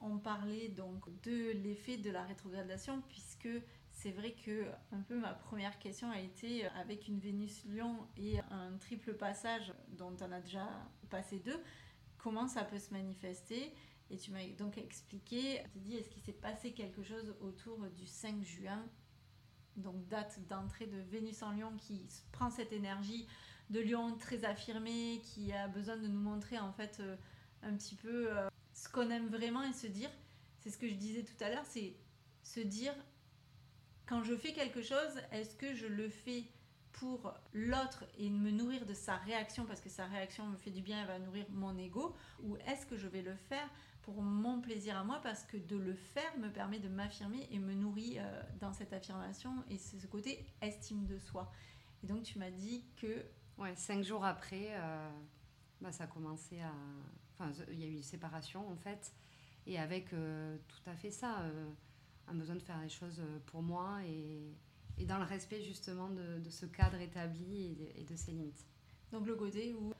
[0.05, 3.49] on parlait donc de l'effet de la rétrogradation puisque
[3.91, 8.39] c'est vrai que un peu ma première question a été avec une Vénus Lion et
[8.51, 10.67] un triple passage dont on a déjà
[11.09, 11.59] passé deux,
[12.17, 13.73] comment ça peut se manifester?
[14.11, 18.05] Et tu m'as donc expliqué, tu dit est-ce qu'il s'est passé quelque chose autour du
[18.05, 18.85] 5 juin,
[19.77, 23.27] donc date d'entrée de Vénus en Lion qui prend cette énergie
[23.71, 27.15] de Lion très affirmée, qui a besoin de nous montrer en fait euh,
[27.63, 30.09] un petit peu euh, ce qu'on aime vraiment et se dire,
[30.59, 31.95] c'est ce que je disais tout à l'heure, c'est
[32.43, 32.93] se dire,
[34.05, 36.43] quand je fais quelque chose, est-ce que je le fais
[36.91, 40.81] pour l'autre et me nourrir de sa réaction parce que sa réaction me fait du
[40.81, 43.67] bien et va nourrir mon ego ou est-ce que je vais le faire
[44.01, 47.59] pour mon plaisir à moi parce que de le faire me permet de m'affirmer et
[47.59, 51.51] me nourrit euh, dans cette affirmation et c'est ce côté estime de soi.
[52.03, 53.25] Et donc tu m'as dit que...
[53.57, 55.09] Ouais, cinq jours après, euh,
[55.81, 56.71] bah, ça a commencé à
[57.37, 59.13] Enfin, il y a eu une séparation en fait,
[59.67, 61.69] et avec euh, tout à fait ça, euh,
[62.27, 64.53] un besoin de faire les choses euh, pour moi et,
[64.97, 68.65] et dans le respect justement de, de ce cadre établi et de, ses limites.
[69.11, 69.93] Donc le côté où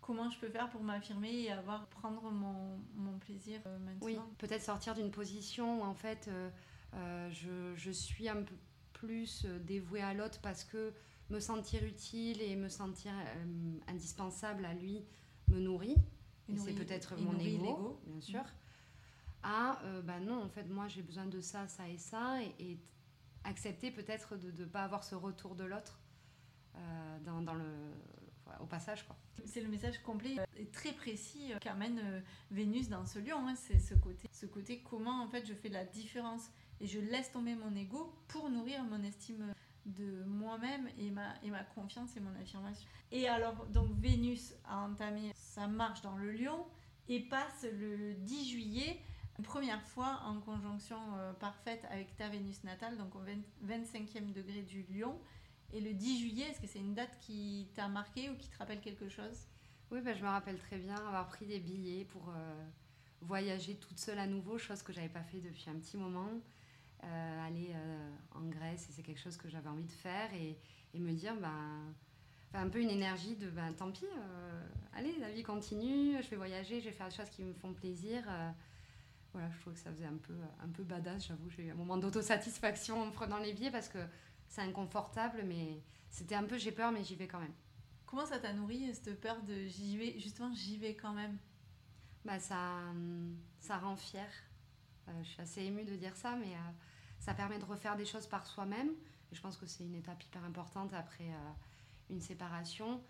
[0.00, 4.00] comment je peux faire pour m'affirmer et avoir prendre mon, mon plaisir maintenant?
[4.02, 6.28] Oui, peut-être sortir d'une position où en fait
[7.30, 8.54] je, je, suis un peu
[8.92, 10.92] plus dévouée à l'autre parce que
[11.28, 13.12] me sentir utile et me sentir
[13.86, 15.04] indispensable à lui
[15.48, 15.96] me nourrit
[16.58, 18.44] c'est peut-être mon ego, bien sûr.
[19.42, 22.78] À, euh, bah non, en fait, moi j'ai besoin de ça, ça et ça, et,
[23.42, 25.98] accepter peut-être de ne pas avoir ce retour de l'autre
[26.76, 27.64] euh, dans, dans, le,
[28.60, 29.06] au passage.
[29.06, 29.16] quoi.
[29.46, 33.32] C'est le message complet et très précis euh, qu'amène Vénus dans ce lieu.
[33.32, 33.54] Hein.
[33.56, 36.50] c'est ce côté, ce côté comment en fait je fais la différence
[36.82, 39.54] et je laisse tomber mon ego pour nourrir mon estime
[39.86, 42.86] de moi-même et ma, et ma confiance et mon affirmation.
[43.10, 46.64] Et alors, donc Vénus a entamé sa marche dans le lion
[47.08, 48.98] et passe le 10 juillet,
[49.42, 53.20] première fois en conjonction euh, parfaite avec ta Vénus natale, donc au
[53.66, 55.18] 25e degré du lion.
[55.74, 58.56] Et le 10 juillet, est-ce que c'est une date qui t'a marqué ou qui te
[58.56, 59.46] rappelle quelque chose?
[59.90, 62.64] Oui, bah, je me rappelle très bien avoir pris des billets pour euh,
[63.20, 66.30] voyager toute seule à nouveau, chose que j'avais pas fait depuis un petit moment.
[67.04, 67.74] Euh, aller
[68.34, 70.58] en Grèce, et c'est quelque chose que j'avais envie de faire, et,
[70.94, 71.94] et me dire, ben,
[72.54, 74.06] un peu une énergie de, ben, tant pis,
[74.94, 77.72] allez, la vie continue, je vais voyager, je vais faire des choses qui me font
[77.72, 78.24] plaisir
[79.32, 81.48] voilà, je trouve que ça faisait un peu, un peu badass, j'avoue.
[81.50, 83.98] J'ai eu un moment d'autosatisfaction en prenant les billets parce que
[84.48, 87.54] c'est inconfortable, mais c'était un peu j'ai peur, mais j'y vais quand même.
[88.06, 91.38] Comment ça t'a nourri cette peur de j'y vais, justement, j'y vais quand même?
[92.24, 92.82] Bah, ça,
[93.60, 94.28] ça rend fier.
[95.08, 96.70] Euh, je suis assez émue de dire ça, mais euh,
[97.20, 98.90] ça permet de refaire des choses par soi-même.
[99.30, 101.50] Et je pense que c'est une étape hyper importante après euh,
[102.10, 103.00] une séparation.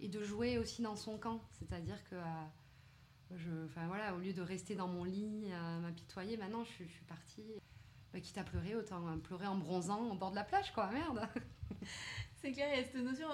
[0.00, 1.40] Et de jouer aussi dans son camp.
[1.52, 2.16] C'est-à-dire que
[3.36, 7.04] je, enfin, voilà, au lieu de rester dans mon lit à m'apitoyer, maintenant je, suis
[7.08, 7.44] partie.
[8.12, 11.28] Bah, quitte à pleurer, autant pleurer en bronzant au bord de la plage, quoi, merde.
[12.36, 13.28] C'est clair, il y a cette notion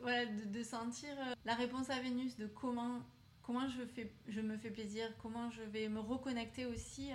[0.00, 3.00] voilà, de, sentir euh, la réponse à Vénus, de comment,
[3.42, 7.10] comment je, fais, je me fais plaisir, comment je vais me reconnecter aussi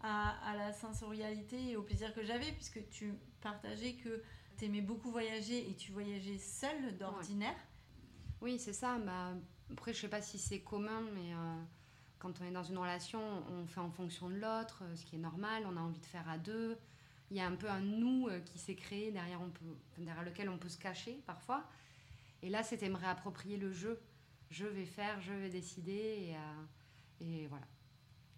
[0.00, 4.22] à, à la sensorialité et au plaisir que j'avais, puisque tu partageais que
[4.56, 7.56] tu aimais beaucoup voyager et tu voyageais seule d'ordinaire.
[8.40, 8.98] Oui, c'est ça.
[8.98, 9.34] Bah,
[9.70, 11.62] après, je sais pas si c'est commun, mais euh,
[12.18, 15.16] quand on est dans une relation, on fait en fonction de l'autre, euh, ce qui
[15.16, 15.64] est normal.
[15.66, 16.76] On a envie de faire à deux.
[17.30, 19.64] Il y a un peu un nous euh, qui s'est créé derrière, on peut,
[19.98, 21.64] derrière lequel on peut se cacher parfois.
[22.42, 24.00] Et là, c'était me réapproprier le jeu.
[24.50, 26.34] Je vais faire, je vais décider,
[27.20, 27.66] et, et voilà.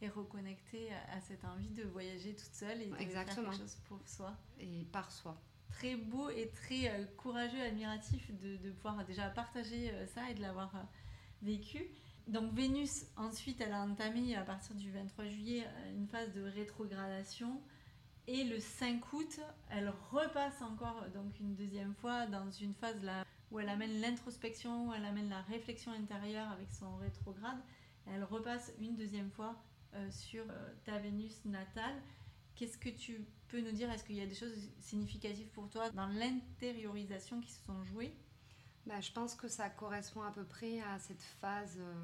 [0.01, 3.99] Et reconnecter à cette envie de voyager toute seule et de faire quelque chose pour
[4.07, 4.37] soi.
[4.61, 10.35] Et par soi très beau et très courageux, admiratif de, pouvoir déjà partager ça et
[10.35, 10.73] de l'avoir
[11.43, 11.87] vécu.
[12.27, 17.61] Donc Vénus, ensuite, elle a entamé à partir du 23 juillet une phase de rétrogradation.
[18.27, 23.25] Et le 5 août, elle repasse encore donc une deuxième fois dans une phase là
[23.51, 27.59] où elle amène l'introspection, où elle amène la réflexion intérieure avec son rétrograde.
[28.07, 29.55] Elle repasse une deuxième fois
[29.95, 31.95] euh, sur euh, ta Vénus natale.
[32.55, 35.89] Qu'est-ce que tu peux nous dire Est-ce qu'il y a des choses significatives pour toi
[35.91, 38.13] dans l'intériorisation qui se sont jouées?
[38.87, 41.95] Bah, je pense que ça correspond à peu près à cette phase euh,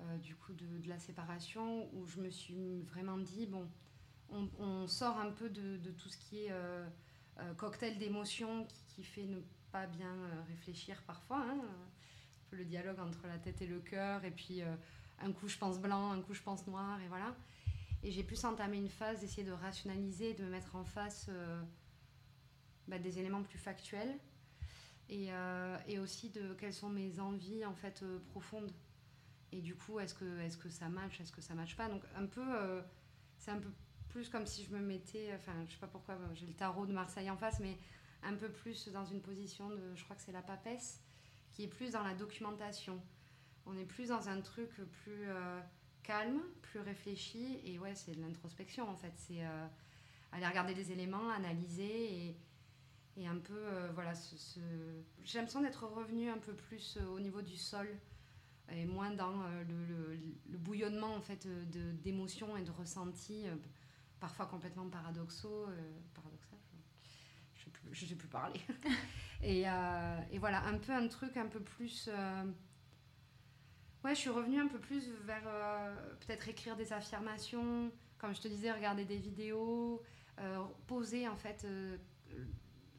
[0.00, 3.68] euh, du coup de, la séparation où je me suis vraiment dit bon,
[4.28, 6.86] on, sort un peu de, tout ce qui est euh,
[7.56, 9.40] cocktail d'émotions qui, qui, fait ne
[9.72, 10.14] pas bien
[10.48, 11.38] réfléchir parfois.
[11.38, 11.60] Hein,
[12.50, 14.60] le dialogue entre la tête et le cœur, et puis
[15.20, 17.34] un coup je pense blanc, un coup je pense noir, et voilà.
[18.02, 21.30] Et j'ai plus entamé une phase d'essayer de rationaliser, de me mettre en face
[22.88, 24.18] bah, des éléments plus factuels
[25.10, 28.72] et, euh, et, aussi de quelles sont mes envies en fait euh, profondes.
[29.52, 31.88] Et du coup, est-ce que, est que ça match, est-ce que ça match pas?
[31.88, 32.80] Donc un peu, euh,
[33.36, 33.70] c'est un peu
[34.08, 36.92] plus comme si je me mettais, enfin je sais pas pourquoi, j'ai le tarot de
[36.92, 37.76] Marseille en face, mais
[38.22, 41.00] un peu plus dans une position de, je crois que c'est la papesse,
[41.52, 43.00] qui est plus dans la documentation.
[43.66, 44.70] On est plus dans un truc
[45.02, 45.26] plus
[46.02, 49.12] calme, plus réfléchi, et ouais, c'est de l'introspection en fait.
[49.16, 49.42] C'est
[50.32, 52.36] aller regarder les éléments, analyser et
[53.16, 54.60] et un peu, euh, voilà, ce,
[55.24, 57.86] j'ai l'impression d'être revenue un peu plus euh, au niveau du sol
[58.72, 59.64] et moins dans euh,
[60.48, 61.46] le, bouillonnement en fait
[62.02, 63.44] d'émotions et de ressentis
[64.20, 65.66] parfois complètement paradoxaux
[66.14, 66.58] paradoxal
[67.54, 68.60] je je sais plus parler
[69.42, 72.08] et, et, voilà un peu un truc un peu plus
[74.04, 75.42] ouais je suis revenue un peu plus vers
[76.20, 80.02] peut-être écrire des affirmations comme je te disais regarder des vidéos
[80.86, 81.66] poser en fait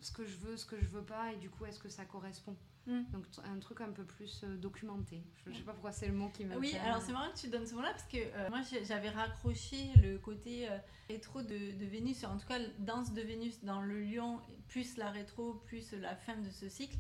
[0.02, 2.06] ce que je veux, ce que je veux pas, et du coup, est-ce que ça
[2.06, 2.56] correspond?
[2.88, 3.04] Hmm.
[3.12, 5.24] Donc, un truc un peu plus euh, documenté.
[5.46, 6.58] Je, ne sais pas pourquoi c'est le mot qui me.
[6.58, 9.92] Oui, alors c'est marrant que tu donnes ce mot-là, parce que euh, moi, j'avais raccroché
[10.02, 14.02] le côté euh, rétro de, de, Vénus, en tout cas, danse de Vénus dans le
[14.02, 16.98] lion, plus la rétro, plus la fin de ce cycle.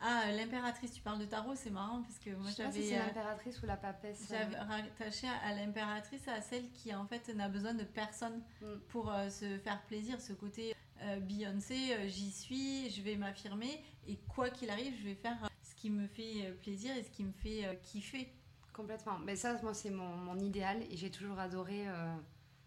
[0.00, 2.82] Ah, l'impératrice, tu parles de tarot, c'est marrant parce que moi j'avais.
[2.82, 4.26] c'est l'impératrice ou la papesse.
[4.30, 8.78] J'avais rattaché à, l'impératrice, à celle qui en fait n'a besoin de personne hmm.
[8.88, 14.16] pour se faire plaisir, ce côté euh, Beyoncé, euh, j'y suis, je vais m'affirmer et
[14.28, 17.24] quoi qu'il arrive, je vais faire euh, ce qui me fait plaisir et ce qui
[17.24, 18.30] me fait kiffer.
[18.74, 19.18] Complètement.
[19.18, 21.86] Mais ça, moi, c'est mon, mon, idéal et j'ai toujours adoré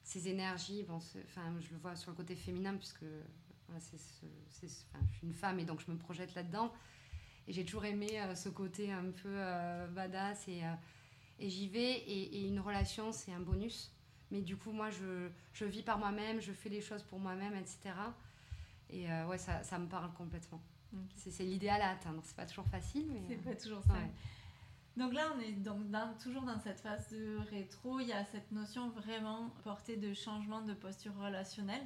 [0.04, 0.84] ces énergies.
[0.84, 3.04] Bon, enfin, je le vois sur le côté féminin puisque
[3.67, 4.88] voilà, c'est, je suis
[5.24, 6.72] une femme et donc je me projette là-dedans.
[7.47, 9.38] Et j'ai toujours aimé ce côté un peu
[9.93, 10.62] badass et,
[11.39, 11.91] et j'y vais.
[11.91, 13.91] Et, et, une relation, c'est un bonus.
[14.32, 17.56] Mais du coup, moi, je, je vis par moi-même, je fais les choses pour moi-même,
[17.56, 17.93] etc.
[18.89, 20.62] Et euh, ouais, ça, ça, me parle complètement.
[21.15, 22.21] C'est l'idéal à atteindre.
[22.23, 23.21] C'est pas toujours facile, mais.
[23.27, 23.95] C'est pas toujours ça.
[24.95, 27.99] Donc là, on est donc dans, toujours dans cette phase de rétro.
[27.99, 31.82] Il y a cette notion vraiment portée de changement de posture relationnelle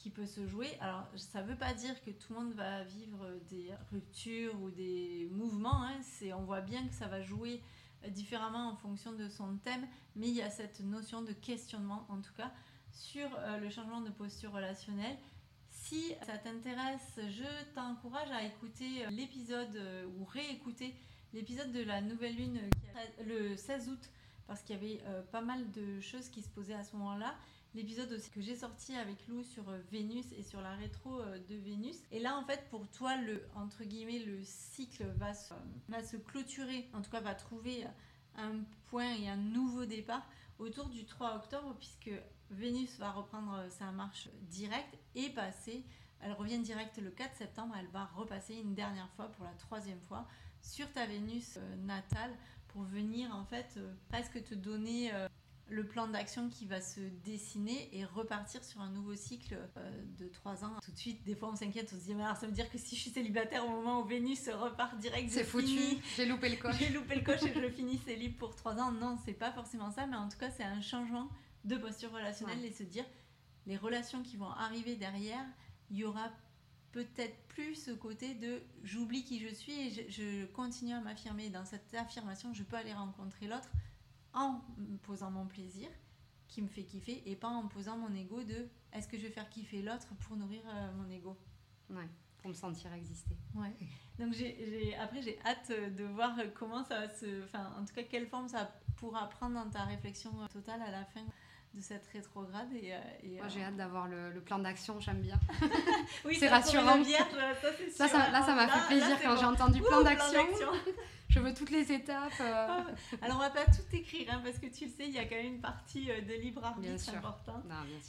[0.00, 0.78] qui peut se jouer.
[0.80, 4.70] Alors, ça ne veut pas dire que tout le monde va vivre des ruptures ou
[4.70, 5.82] des mouvements.
[5.84, 5.98] Hein.
[6.02, 7.60] C'est, on voit bien que ça va jouer
[8.08, 9.86] différemment en fonction de son thème,
[10.16, 12.50] mais il y a cette notion de questionnement, en tout cas,
[12.92, 15.16] sur euh, le changement de posture relationnelle.
[15.70, 20.94] Si ça t'intéresse, je t'encourage à écouter euh, l'épisode euh, ou réécouter
[21.32, 22.58] l'épisode de la nouvelle lune
[23.24, 24.10] le 16 août,
[24.46, 27.36] parce qu'il y avait pas mal de choses qui se posaient à ce moment-là
[27.74, 31.38] l'épisode aussi que j'ai sorti avec Lou sur euh, Vénus et sur la rétro euh,
[31.48, 31.96] de Vénus.
[32.10, 35.54] Et là, en fait, pour toi, le, entre guillemets, le cycle va se,
[36.04, 37.86] se clôturer, en tout cas, va trouver
[38.36, 40.26] un point et un nouveau départ
[40.58, 42.10] autour du 3 octobre, puisque
[42.50, 45.84] Vénus va reprendre euh, sa marche directe et passer.
[46.22, 50.00] Elle revient direct le 4 septembre, elle va repasser une dernière fois pour la troisième
[50.02, 50.26] fois
[50.60, 52.30] sur ta Vénus natale
[52.68, 53.80] pour venir en fait
[54.10, 55.10] presque te donner
[55.70, 60.26] le plan d'action qui va se dessiner et repartir sur un nouveau cycle euh, de
[60.28, 60.72] 3 ans.
[60.82, 62.68] Tout de suite, des fois on s'inquiète, on se dit, mais alors ça veut dire
[62.70, 66.48] que si je suis célibataire au moment où Vénus repart direct, c'est foutu, j'ai loupé
[66.48, 66.76] le coche.
[66.78, 68.92] j'ai loupé le coche et je finis célib pour 3 ans.
[68.92, 71.28] Non, c'est pas forcément ça, mais en tout cas, c'est un changement
[71.64, 73.04] de posture relationnelle et se dire,
[73.66, 75.44] les relations qui vont arriver derrière,
[75.90, 76.30] il y aura
[76.92, 81.48] peut-être plus ce côté de j'oublie qui je suis et je, je continue à m'affirmer.
[81.48, 83.68] Dans cette affirmation, je peux aller rencontrer l'autre
[84.32, 85.88] en me posant mon plaisir
[86.48, 89.22] qui me fait kiffer et pas en me posant mon ego de est-ce que je
[89.22, 91.36] vais faire kiffer l'autre pour nourrir euh, mon ego?
[91.90, 93.36] Ouais, pour me sentir exister.
[93.54, 93.74] Ouais.
[94.18, 97.44] Donc j'ai, après j'ai hâte de voir comment ça va se...
[97.44, 101.04] Enfin, en tout cas, quelle forme ça pourra prendre dans ta réflexion totale à la
[101.04, 101.24] fin
[101.74, 102.68] de cette rétrograde.
[102.74, 102.98] Et, euh,
[103.38, 105.38] Moi, j'ai euh, hâte d'avoir le, plan d'action, j'aime bien.
[106.24, 107.00] oui, c'est rassurant.
[107.02, 107.26] Vierge,
[107.92, 110.42] ça, ça, là, ça m'a fait plaisir quand j'ai entendu plan d'action.
[111.28, 112.32] je veux toutes les étapes.
[112.40, 112.66] Euh.
[112.68, 112.86] Ah,
[113.22, 115.24] alors, on va pas tout écrire, hein, parce que tu le sais, il y a
[115.24, 117.64] quand même une partie de libre arbitre importante.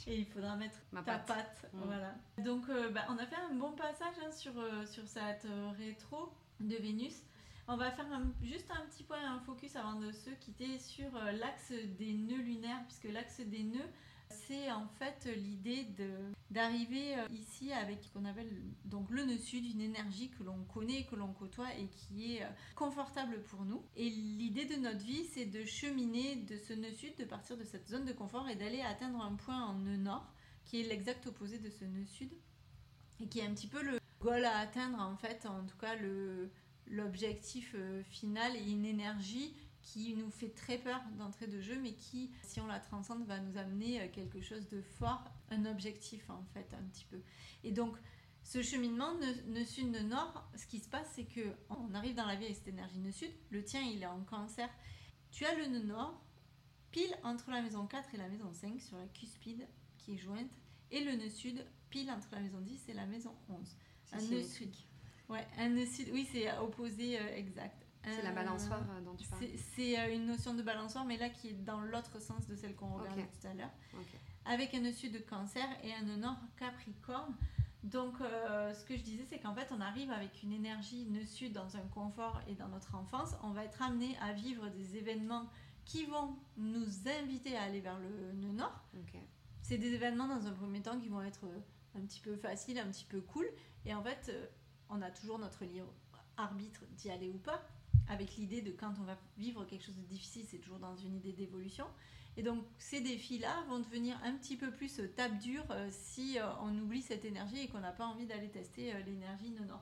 [0.06, 1.70] Et il faudra mettre Ma ta patte.
[1.72, 1.80] Mm.
[1.84, 2.14] Voilà.
[2.38, 4.52] Donc, bah, on a fait un bon passage hein, sur,
[4.86, 5.46] sur cette
[5.78, 7.22] rétro de Vénus.
[7.68, 8.06] On va faire
[8.42, 12.42] juste un petit point, un focus avant de se quitter sur euh, l'axe des nœuds
[12.42, 13.88] lunaires, puisque l'axe des nœuds,
[14.28, 15.86] c'est en fait l'idée
[16.50, 18.50] d'arriver euh, ici avec ce qu'on appelle
[18.84, 22.42] donc le nœud sud, une énergie que l'on connaît, que l'on côtoie et qui est
[22.42, 23.84] euh, confortable pour nous.
[23.96, 27.64] Et l'idée de notre vie, c'est de cheminer de ce nœud sud, de partir de
[27.64, 30.26] cette zone de confort et d'aller atteindre un point en nœud nord,
[30.64, 32.32] qui est l'exact opposé de ce nœud sud,
[33.20, 35.94] et qui est un petit peu le goal à atteindre en fait, en tout cas
[35.96, 36.50] le,
[36.92, 41.94] l'objectif euh, final et une énergie qui nous fait très peur d'entrée de jeu, mais
[41.94, 46.28] qui, si on la transcende, va nous amener euh, quelque chose de fort, un objectif
[46.30, 47.20] en fait, un petit peu.
[47.64, 47.96] Et donc,
[48.44, 49.14] ce cheminement
[49.46, 52.44] ne sud ne nord, ce qui se passe, c'est que on arrive dans la vie
[52.44, 53.30] avec cette énergie nœud sud.
[53.50, 54.68] Le tien, il est en cancer.
[55.30, 56.20] Tu as le nœud nord,
[56.90, 60.50] pile entre la maison 4 et la maison 5, sur la cuspide qui est jointe,
[60.90, 63.76] et le nœud sud, pile entre la maison 10 et la maison 11.
[64.12, 64.74] Un nœud sud.
[65.28, 67.86] Ouais, un oui, c'est opposé euh, exact.
[68.04, 69.44] C'est la balançoire euh, dont tu parles.
[69.76, 72.74] C'est euh, une notion de balançoire, mais là qui est dans l'autre sens de celle
[72.74, 73.70] qu'on regardait tout à l'heure.
[74.44, 77.34] Avec un sud de cancer et un nord capricorne.
[77.84, 81.52] Donc, ce que je disais, c'est qu'en fait, on arrive avec une énergie nœud sud
[81.52, 83.34] dans un confort et dans notre enfance.
[83.44, 85.48] On va être amené à vivre des événements
[85.84, 88.84] qui vont nous inviter à aller vers le nœud nord.
[89.62, 91.44] C'est des événements, dans un premier temps, qui vont être
[91.94, 93.46] un petit peu faciles, un petit peu cool.
[93.84, 94.32] Et en fait,
[94.92, 95.92] on a toujours notre libre
[96.36, 97.62] arbitre d'y aller ou pas,
[98.08, 101.14] avec l'idée de quand on va vivre quelque chose de difficile, c'est toujours dans une
[101.16, 101.86] idée d'évolution.
[102.36, 106.38] Et donc ces défis-là vont devenir un petit peu plus euh, tape dure euh, si
[106.38, 109.78] euh, on oublie cette énergie et qu'on n'a pas envie d'aller tester l'énergie non.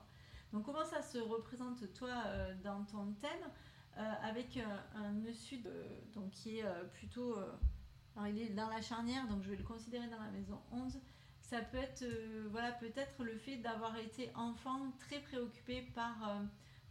[0.51, 2.25] Donc comment ça se représente toi
[2.61, 4.59] dans ton thème avec
[4.95, 5.65] un nœud sud
[6.13, 7.37] donc qui est plutôt
[8.17, 10.99] alors il est dans la charnière donc je vais le considérer dans la maison 11
[11.51, 16.43] ça peut être euh, voilà peut-être le fait d'avoir été enfant très préoccupé par euh,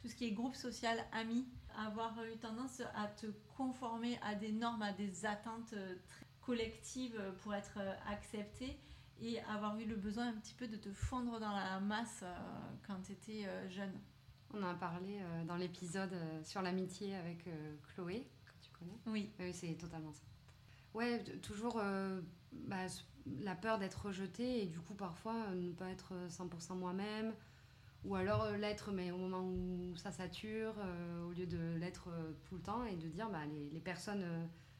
[0.02, 1.48] tout ce qui est groupe social, amis,
[1.78, 5.96] avoir eu tendance à te conformer à des normes, à des attentes euh,
[6.42, 8.78] collectives pour être accepté
[9.22, 12.24] et avoir eu le besoin un petit peu de te fondre dans la masse
[12.86, 13.92] quand tu étais jeune.
[14.52, 17.44] On en a parlé dans l'épisode sur l'amitié avec
[17.94, 18.98] Chloé, que tu connais.
[19.06, 19.30] Oui.
[19.38, 20.22] oui, c'est totalement ça.
[20.94, 21.78] Ouais, toujours
[22.52, 22.88] bah,
[23.42, 27.32] la peur d'être rejetée et du coup parfois euh, ne pas être 100% moi-même.
[28.04, 32.08] Ou alors euh, l'être mais au moment où ça sature euh, au lieu de l'être
[32.44, 33.40] tout le temps et de dire bah,
[33.72, 34.24] les, personnes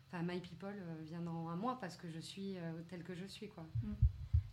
[0.07, 2.57] enfin my people viendront à moi parce que je suis
[2.89, 3.65] telle que je suis quoi.
[3.83, 3.93] Mm.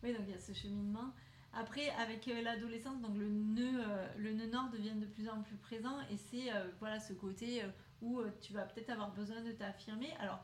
[0.03, 1.13] oui donc il y a ce cheminement.
[1.53, 3.81] Après avec l'adolescence donc le nœud
[4.17, 7.63] le nœud nord devient de plus en plus présent et c'est voilà ce côté
[8.01, 10.11] où tu vas peut-être avoir besoin de t'affirmer.
[10.19, 10.43] Alors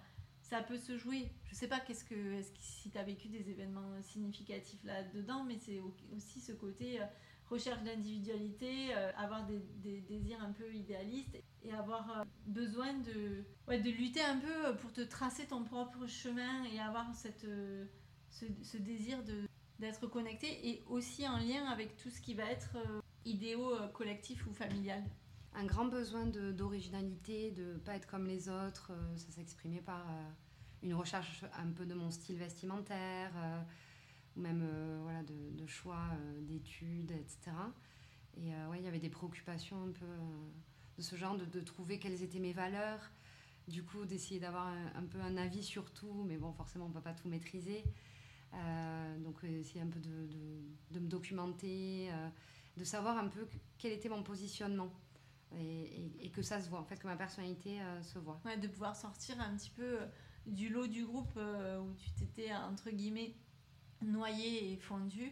[0.53, 1.31] ça peut se jouer.
[1.45, 4.83] Je sais pas qu'est-ce que, est -ce que si tu as vécu des événements significatifs
[4.83, 5.79] là-dedans, mais c'est
[6.15, 7.05] aussi ce côté euh,
[7.49, 13.79] recherche d'individualité, euh, avoir des, désirs un peu idéalistes et avoir euh, besoin de, ouais,
[13.79, 17.47] de lutter un peu pour te tracer ton propre chemin et avoir cette,
[18.29, 19.23] ce, ce, désir
[19.79, 22.77] d'être connecté et aussi en lien avec tout ce qui va être
[23.25, 25.03] idéaux collectif ou familial
[25.55, 28.91] un grand besoin d'originalité, de ne pas être comme les autres.
[28.91, 30.05] Euh, ça s'exprimait par
[30.83, 33.61] une recherche un peu de mon style vestimentaire, euh,
[34.35, 34.67] ou même
[35.01, 36.09] voilà, de, choix
[36.41, 37.51] d'études, etc.
[38.35, 40.05] Et ouais, il y avait des préoccupations un peu
[40.97, 43.11] de ce genre, de, trouver quelles étaient mes valeurs,
[43.67, 46.93] du coup d'essayer d'avoir un, peu un avis sur tout, mais bon, forcément on ne
[46.93, 47.83] peut pas tout maîtriser.
[49.19, 50.27] donc essayer un peu de,
[50.91, 52.09] de me documenter,
[52.75, 54.91] de savoir un peu quel était mon positionnement
[55.59, 58.39] et, que ça se voit, en fait, que ma personnalité euh, se voit.
[58.45, 60.05] Ouais, de pouvoir sortir un petit peu euh,
[60.45, 63.35] du lot du groupe euh, où tu t'étais, entre guillemets,
[64.01, 65.31] noyé et fondu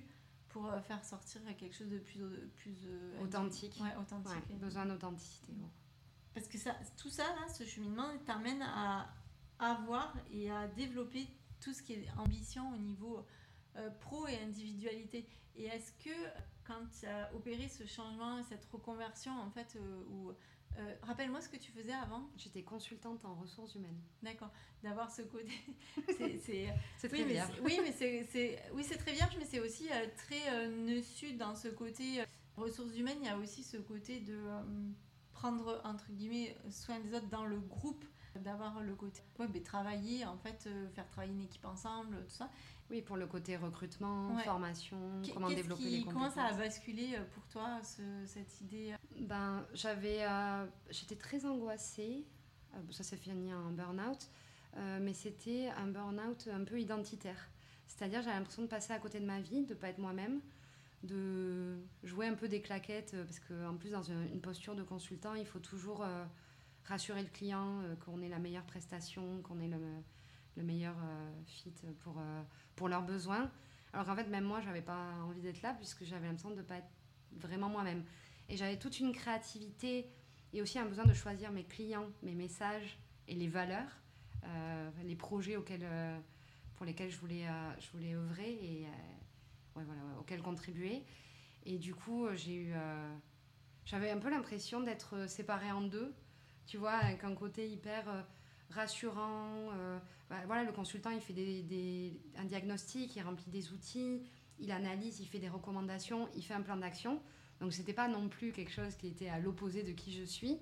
[0.50, 2.20] pour faire sortir quelque chose de plus,
[2.58, 2.76] plus
[3.22, 3.80] authentique.
[3.82, 4.60] Ouais, authentique.
[4.60, 5.54] besoin d'authenticité.
[6.34, 9.14] Parce que ça, tout ça, là, ce cheminement, t'amène à
[9.60, 11.26] avoir et à développer
[11.62, 13.26] tout ce qui est ambition au niveau
[14.02, 15.26] pro et individualité.
[15.56, 16.12] Et est-ce que
[16.64, 20.34] quand tu as opéré ce changement, cette reconversion, en fait, euh,
[20.78, 22.30] euh, rappelle-moi ce que tu faisais avant.
[22.38, 24.00] J'étais consultante en ressources humaines.
[24.24, 24.52] D'accord.
[24.84, 25.52] D'avoir ce côté.
[26.18, 30.68] c'est très oui, Oui, mais c'est oui, c'est très vierge, mais c'est aussi euh, très
[30.70, 32.24] nœud sud dans ce côté
[32.56, 33.18] ressources humaines.
[33.22, 34.38] Il y a aussi ce côté de
[35.34, 38.06] prendre entre guillemets soin des autres dans le groupe,
[38.40, 42.50] d'avoir le côté ouais, mais travailler en fait, faire travailler une équipe ensemble, tout ça.
[42.92, 44.98] Oui, pour le côté recrutement, formation,
[45.34, 46.14] comment développer les compétences.
[46.14, 48.98] Comment ça a basculé euh, pour toi, cette idée euh?
[49.22, 52.26] Ben, j'avais, euh, J'étais très angoissée.
[52.90, 54.30] ça s'est fini en burn-out.
[55.00, 57.50] mais c'était un burn-out un peu identitaire.
[57.88, 60.42] C'est-à-dire, j'avais l'impression de passer à côté de ma vie, de ne pas être moi-même,
[61.04, 63.16] de jouer un peu des claquettes.
[63.26, 66.06] Parce qu'en plus, dans une, posture de consultant, il faut toujours
[66.86, 69.80] rassurer le client qu'on ait la meilleure prestation, qu'on ait le
[70.58, 70.98] le meilleur
[71.46, 71.74] fit
[72.04, 72.22] pour,
[72.76, 73.50] pour leurs besoins.
[73.94, 76.62] Alors qu'en fait, même moi, j'avais pas envie d'être là puisque j'avais l'impression de ne
[76.62, 76.92] pas être
[77.38, 78.04] vraiment moi-même.
[78.50, 80.08] Et j'avais toute une créativité
[80.54, 83.90] et aussi un besoin de choisir mes clients, mes messages et les valeurs,
[84.46, 86.20] euh, les projets auxquels, euh,
[86.76, 88.88] pour lesquels je voulais, euh, je voulais œuvrer et
[89.76, 91.04] ouais, voilà, auxquels contribuer.
[91.66, 92.74] Et du coup, j'ai eu,
[93.86, 96.12] j'avais un peu l'impression d'être séparée en deux,
[96.72, 98.06] tu vois, avec un côté hyper
[98.70, 99.72] rassurant.
[99.74, 100.00] Euh,
[100.30, 104.22] bah, voilà, le consultant, il fait des, un diagnostic, il remplit des outils,
[104.58, 107.22] il analyse, il fait des recommandations, il fait un plan d'action.
[107.60, 110.60] Donc, c'était pas non plus quelque chose qui était à l'opposé de qui je suis.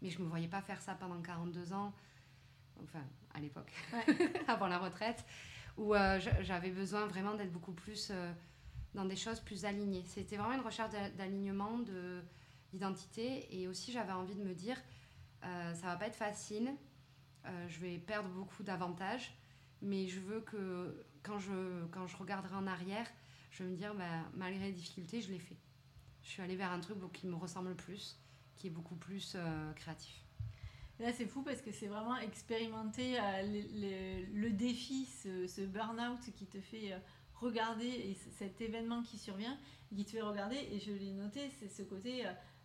[0.00, 1.92] Mais je me voyais pas faire ça pendant 42 ans,
[2.84, 3.02] enfin,
[3.34, 3.72] à l'époque,
[4.46, 5.24] avant la retraite,
[5.76, 8.32] où euh, j'avais besoin vraiment d'être beaucoup plus euh,
[8.94, 10.04] dans des choses plus alignées.
[10.06, 11.80] C'était vraiment une recherche d'alignement,
[12.72, 13.60] d'identité.
[13.60, 14.76] Et aussi, j'avais envie de me dire,
[15.42, 16.72] ça va pas être facile,
[17.46, 19.34] euh, je vais perdre beaucoup d'avantages,
[19.80, 23.06] mais je veux que quand je, quand je regarderai en arrière,
[23.50, 25.56] je vais me dire, bah, malgré les difficultés, je l'ai fait.
[26.22, 28.20] Je suis allée vers un truc qui me ressemble plus,
[28.56, 30.24] qui est beaucoup plus euh, créatif.
[31.00, 36.46] Là, c'est fou parce que c'est vraiment expérimenter euh, le, défi, ce, ce burn-out qui
[36.46, 36.96] te fait
[37.34, 39.58] regarder, et cet événement qui survient,
[39.96, 42.24] qui te fait regarder, et je l'ai noté, c'est ce côté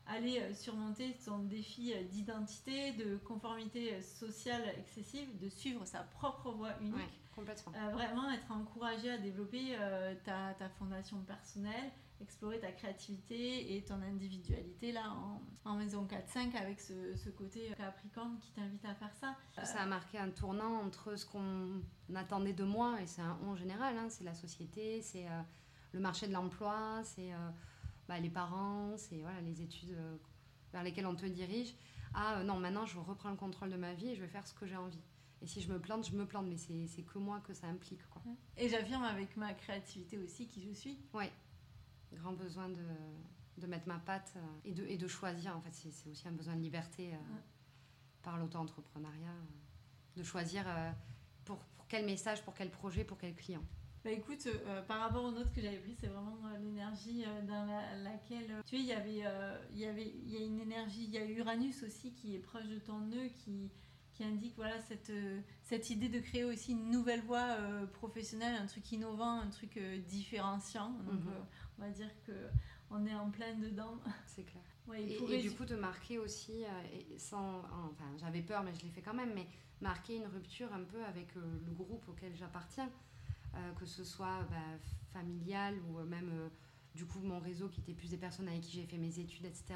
[0.10, 6.00] aller euh, surmonter son défi euh, d'identité, de conformité euh, sociale excessive, de suivre sa
[6.00, 7.22] propre voie unique.
[7.36, 7.74] complètement.
[7.94, 9.78] vraiment être encouragé à développer
[10.24, 16.58] ta, ta, fondation personnelle, explorer ta créativité et ton individualité là en, en maison 4-5
[16.58, 19.36] avec ce, ce, côté capricorne qui t'invite à faire ça.
[19.64, 21.84] Ça a marqué un tournant entre ce qu'on
[22.16, 25.28] attendait de moi, et c'est un en général, hein, c'est la société, c'est
[25.92, 27.32] le marché de l'emploi, c'est
[28.08, 30.18] bah, les parents, c'est voilà, les études euh,
[30.72, 31.74] vers lesquelles on te dirige.
[32.14, 34.48] Ah euh, non, maintenant je reprends le contrôle de ma vie et je vais faire
[34.48, 35.02] ce que j'ai envie.
[35.42, 38.08] Et si je me plante, je me plante, mais c'est que moi que ça implique.
[38.10, 38.22] Quoi.
[38.56, 41.00] Et j'affirme avec ma créativité aussi qui je suis.
[41.14, 41.26] Oui,
[42.14, 42.84] grand besoin de,
[43.60, 45.56] de, mettre ma patte euh, et de, et de choisir.
[45.56, 47.12] En fait, c'est aussi un besoin de liberté
[48.24, 49.36] par l'auto-entrepreneuriat,
[50.16, 50.66] de choisir
[51.46, 53.64] pour, pour, quel message, pour quel projet, pour quel client.
[54.08, 57.42] Bah écoute, euh, par rapport aux notes que j'avais prises, c'est vraiment euh, l'énergie euh,
[57.42, 57.66] dans
[58.06, 58.64] laquelle.
[58.66, 59.22] tu sais, il y avait,
[59.74, 62.40] il y avait il y a une énergie, il y a Uranus aussi qui est
[62.40, 63.70] proche de ton nœud, qui,
[64.14, 65.12] qui indique voilà, cette,
[65.62, 67.58] cette idée de créer aussi une nouvelle voie
[67.96, 69.78] professionnelle, un truc innovant, un truc
[70.08, 70.92] différenciant.
[71.06, 71.34] Donc, mhm.
[71.78, 74.00] on va dire qu'on est en plein dedans.
[74.26, 74.64] C'est clair.
[74.98, 79.02] et, du coup, de marquer aussi, et sans, enfin, j'avais peur, mais je l'ai fait
[79.02, 79.48] quand même, mais
[79.82, 82.90] marquer une rupture un peu avec le groupe auquel j'appartiens,
[83.80, 84.78] que ce soit bah,
[85.14, 86.50] familial ou même
[86.96, 89.46] du coup mon réseau qui était plus des personnes avec qui j'ai fait mes études,
[89.46, 89.76] etc.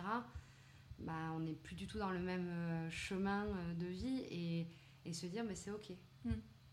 [1.00, 3.46] Bah, on n'est plus du tout dans le même chemin
[3.80, 4.68] de vie et,
[5.06, 5.92] et se dire, mais c'est ok.
[6.26, 6.32] Mm.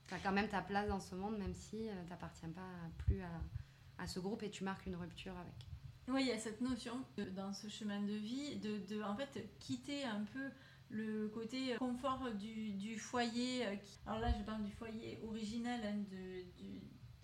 [0.09, 3.20] Tu as quand même ta place dans ce monde, même si tu n'appartiens pas plus
[3.20, 3.40] à,
[3.98, 5.54] à, ce groupe et tu marques une rupture avec.
[6.09, 7.04] Oui, il y a cette notion
[7.36, 10.48] dans ce chemin de vie de, de, en fait quitter un peu
[10.88, 13.66] le côté confort du, du foyer.
[14.06, 16.44] Alors là, je parle du foyer original, hein, de,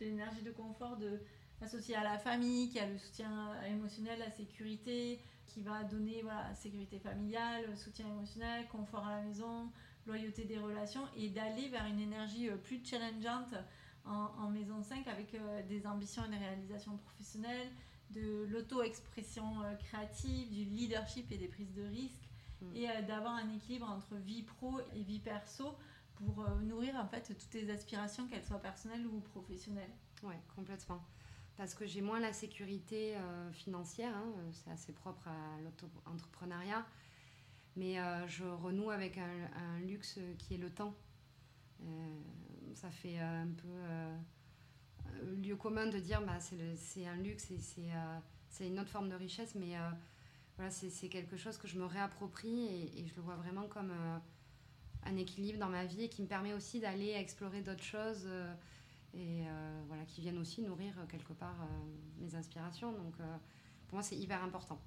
[0.01, 1.20] de l'énergie de confort de,
[1.62, 6.55] associée à la famille, qui a le soutien émotionnel, la sécurité, qui va donner voilà,
[6.55, 9.70] sécurité familiale, soutien émotionnel, confort à la maison,
[10.07, 13.55] loyauté des relations, et d'aller vers une énergie euh, plus challengeante
[14.07, 17.68] en, maison 5 avec euh, des ambitions et des réalisations professionnelles,
[18.11, 22.28] de l'auto-expression euh, créative, du leadership et des prises de risques,
[22.61, 22.76] mm.
[22.76, 25.74] et d'avoir un équilibre entre vie pro et vie perso
[26.15, 29.93] pour nourrir en fait toutes tes aspirations, qu'elles soient personnelles ou professionnelles.
[30.23, 31.05] Oui, complètement.
[31.57, 33.15] Parce que j'ai moins la sécurité
[33.53, 36.85] financière, hein, c'est assez propre à l'auto-entrepreneuriat,
[37.77, 37.97] mais
[38.27, 40.97] je renoue avec un, luxe qui est le temps
[42.75, 44.17] ça fait euh, un peu euh,
[45.43, 49.15] lieu commun de dire bah, c'est un luxe et euh, c'est une autre forme de
[49.15, 49.75] richesse, mais
[50.57, 53.93] voilà, c'est quelque chose que je me réapproprie et, je le vois vraiment comme
[55.07, 58.27] un équilibre dans ma vie et qui me permet aussi d'aller explorer d'autres choses
[59.15, 59.43] et
[59.87, 61.57] voilà, qui viennent aussi nourrir quelque part
[62.19, 62.93] mes inspirations.
[62.93, 63.15] Donc
[63.87, 64.81] pour moi, c'est hyper important.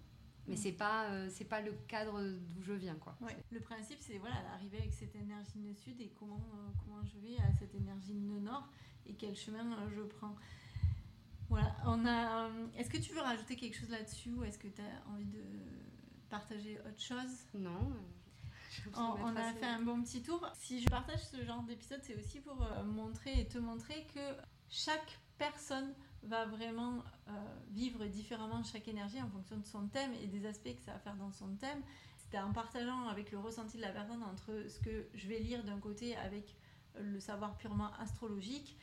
[0.48, 0.58] Mais mm.
[0.58, 3.18] c'est pas c'est pas le cadre d'où je viens quoi.
[3.52, 6.40] Le principe c'est voilà d'arriver avec cette énergie nœud sud et comment
[6.84, 8.68] comment je vais à cette énergie nœud nord
[9.08, 10.36] et quel chemin euh, je prends.
[11.50, 14.68] Voilà, on a euh, est-ce que tu veux rajouter quelque chose là-dessus ou est-ce que
[14.68, 15.44] tu as envie de
[16.30, 17.46] partager autre chose?
[17.54, 17.94] Non.
[18.96, 20.50] On, on a fait un bon petit tour.
[20.54, 24.20] Si je partage ce genre d'épisode, c'est aussi pour euh, montrer et te montrer que
[24.70, 27.32] chaque personne va vraiment euh,
[27.70, 31.00] vivre différemment chaque énergie en fonction de son thème et des aspects que ça va
[31.00, 31.82] faire dans son thème.
[32.18, 35.64] C'est en partageant avec le ressenti de la personne entre ce que je vais lire
[35.64, 36.56] d'un côté avec
[37.00, 38.78] le savoir purement astrologique,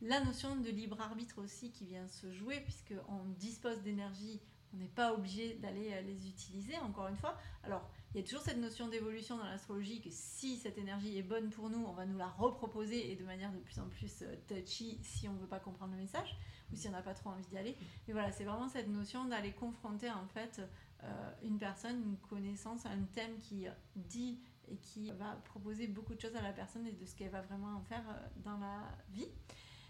[0.00, 4.40] la notion de libre arbitre aussi qui vient se jouer puisqu'on dispose d'énergie,
[4.72, 7.36] on n'est pas obligé d'aller euh, les utiliser encore une fois.
[7.64, 11.22] Alors il y a toujours cette notion d'évolution dans l'astrologie que si cette énergie est
[11.22, 14.22] bonne pour nous, on va nous la reproposer et de manière de plus en plus
[14.22, 16.36] euh, touchy si on ne veut pas comprendre le message
[16.72, 17.76] ou si on n'a pas trop envie d'y aller.
[18.06, 20.60] Mais voilà, c'est vraiment cette notion d'aller confronter en fait
[21.04, 24.38] euh, une personne, une connaissance, un thème qui dit
[24.68, 27.40] et qui va proposer beaucoup de choses à la personne et de ce qu'elle va
[27.40, 29.28] vraiment en faire euh, dans la vie.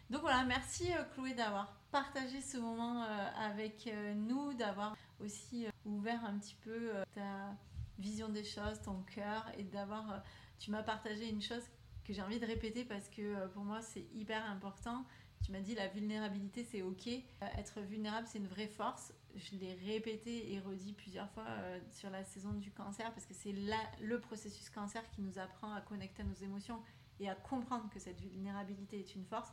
[0.09, 3.03] Donc voilà, merci euh, Chloé d'avoir partagé ce moment
[3.37, 7.57] avec nous, d'avoir aussi ouvert un petit peu ta
[8.01, 10.23] vision des choses, ton cœur et d'avoir,
[10.59, 11.63] tu m'as partagé une chose
[12.05, 15.05] que j'ai envie de répéter parce que pour moi c'est hyper important
[15.43, 17.09] tu m'as dit la vulnérabilité c'est ok.
[17.09, 19.13] Euh, être vulnérable c'est une vraie force.
[19.37, 23.35] Je l'ai répété et redit plusieurs fois euh, sur la saison du cancer parce que
[23.35, 26.83] c'est le processus cancer qui nous apprend à connecter à nos émotions
[27.21, 29.53] et à comprendre que cette vulnérabilité est une force.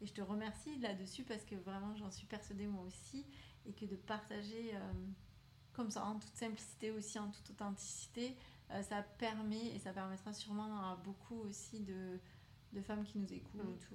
[0.00, 3.26] Et je te remercie là-dessus parce que vraiment j'en suis persuadée moi aussi
[3.66, 4.92] et que de partager euh,
[5.76, 8.36] comme ça en toute simplicité aussi, en toute authenticité,
[8.82, 12.18] ça permet et ça permettra sûrement à beaucoup aussi de
[12.76, 13.88] de femmes qui nous écoutent,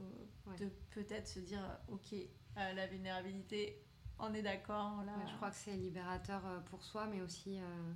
[0.46, 0.56] mm.
[0.56, 3.82] de peut-être se dire ok, euh, la vulnérabilité,
[4.20, 5.04] on est d'accord.
[5.06, 5.14] Là...
[5.28, 7.94] je crois que c'est libérateur euh, pour soi, mais aussi euh,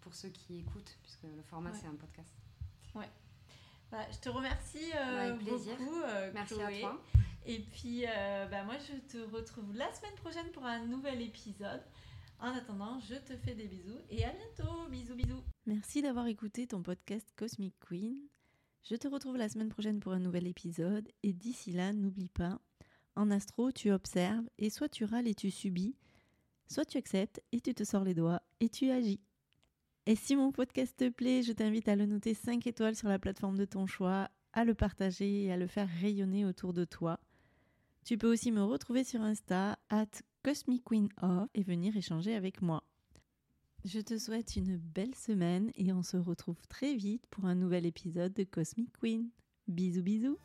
[0.00, 2.32] pour ceux qui écoutent, puisque le format c'est un podcast.
[2.94, 3.08] Ouais.
[3.90, 4.92] Bah, je te remercie
[5.40, 6.00] beaucoup,
[6.32, 7.02] Merci à toi.
[7.44, 8.04] Et puis,
[8.50, 11.82] bah, moi, je te retrouve la semaine prochaine pour un nouvel épisode.
[12.42, 14.88] En attendant, je te fais des bisous et à bientôt.
[14.88, 15.42] Bisous, bisous.
[15.66, 18.16] Merci d'avoir écouté ton podcast Cosmic Queen.
[18.82, 22.58] Je te retrouve la semaine prochaine pour un nouvel épisode et d'ici là, n'oublie pas,
[23.14, 25.94] en astro, tu observes et soit tu râles et tu subis,
[26.66, 29.20] soit tu acceptes et tu te sors les doigts et tu agis.
[30.06, 33.18] Et si mon podcast te plaît, je t'invite à le noter 5 étoiles sur la
[33.18, 37.20] plateforme de ton choix, à le partager et à le faire rayonner autour de toi.
[38.02, 39.78] Tu peux aussi me retrouver sur Insta,
[40.42, 42.82] CosmicQueenOf et venir échanger avec moi.
[43.84, 47.86] Je te souhaite une belle semaine et on se retrouve très vite pour un nouvel
[47.86, 49.30] épisode de Cosmic Queen.
[49.68, 50.38] Bisous bisous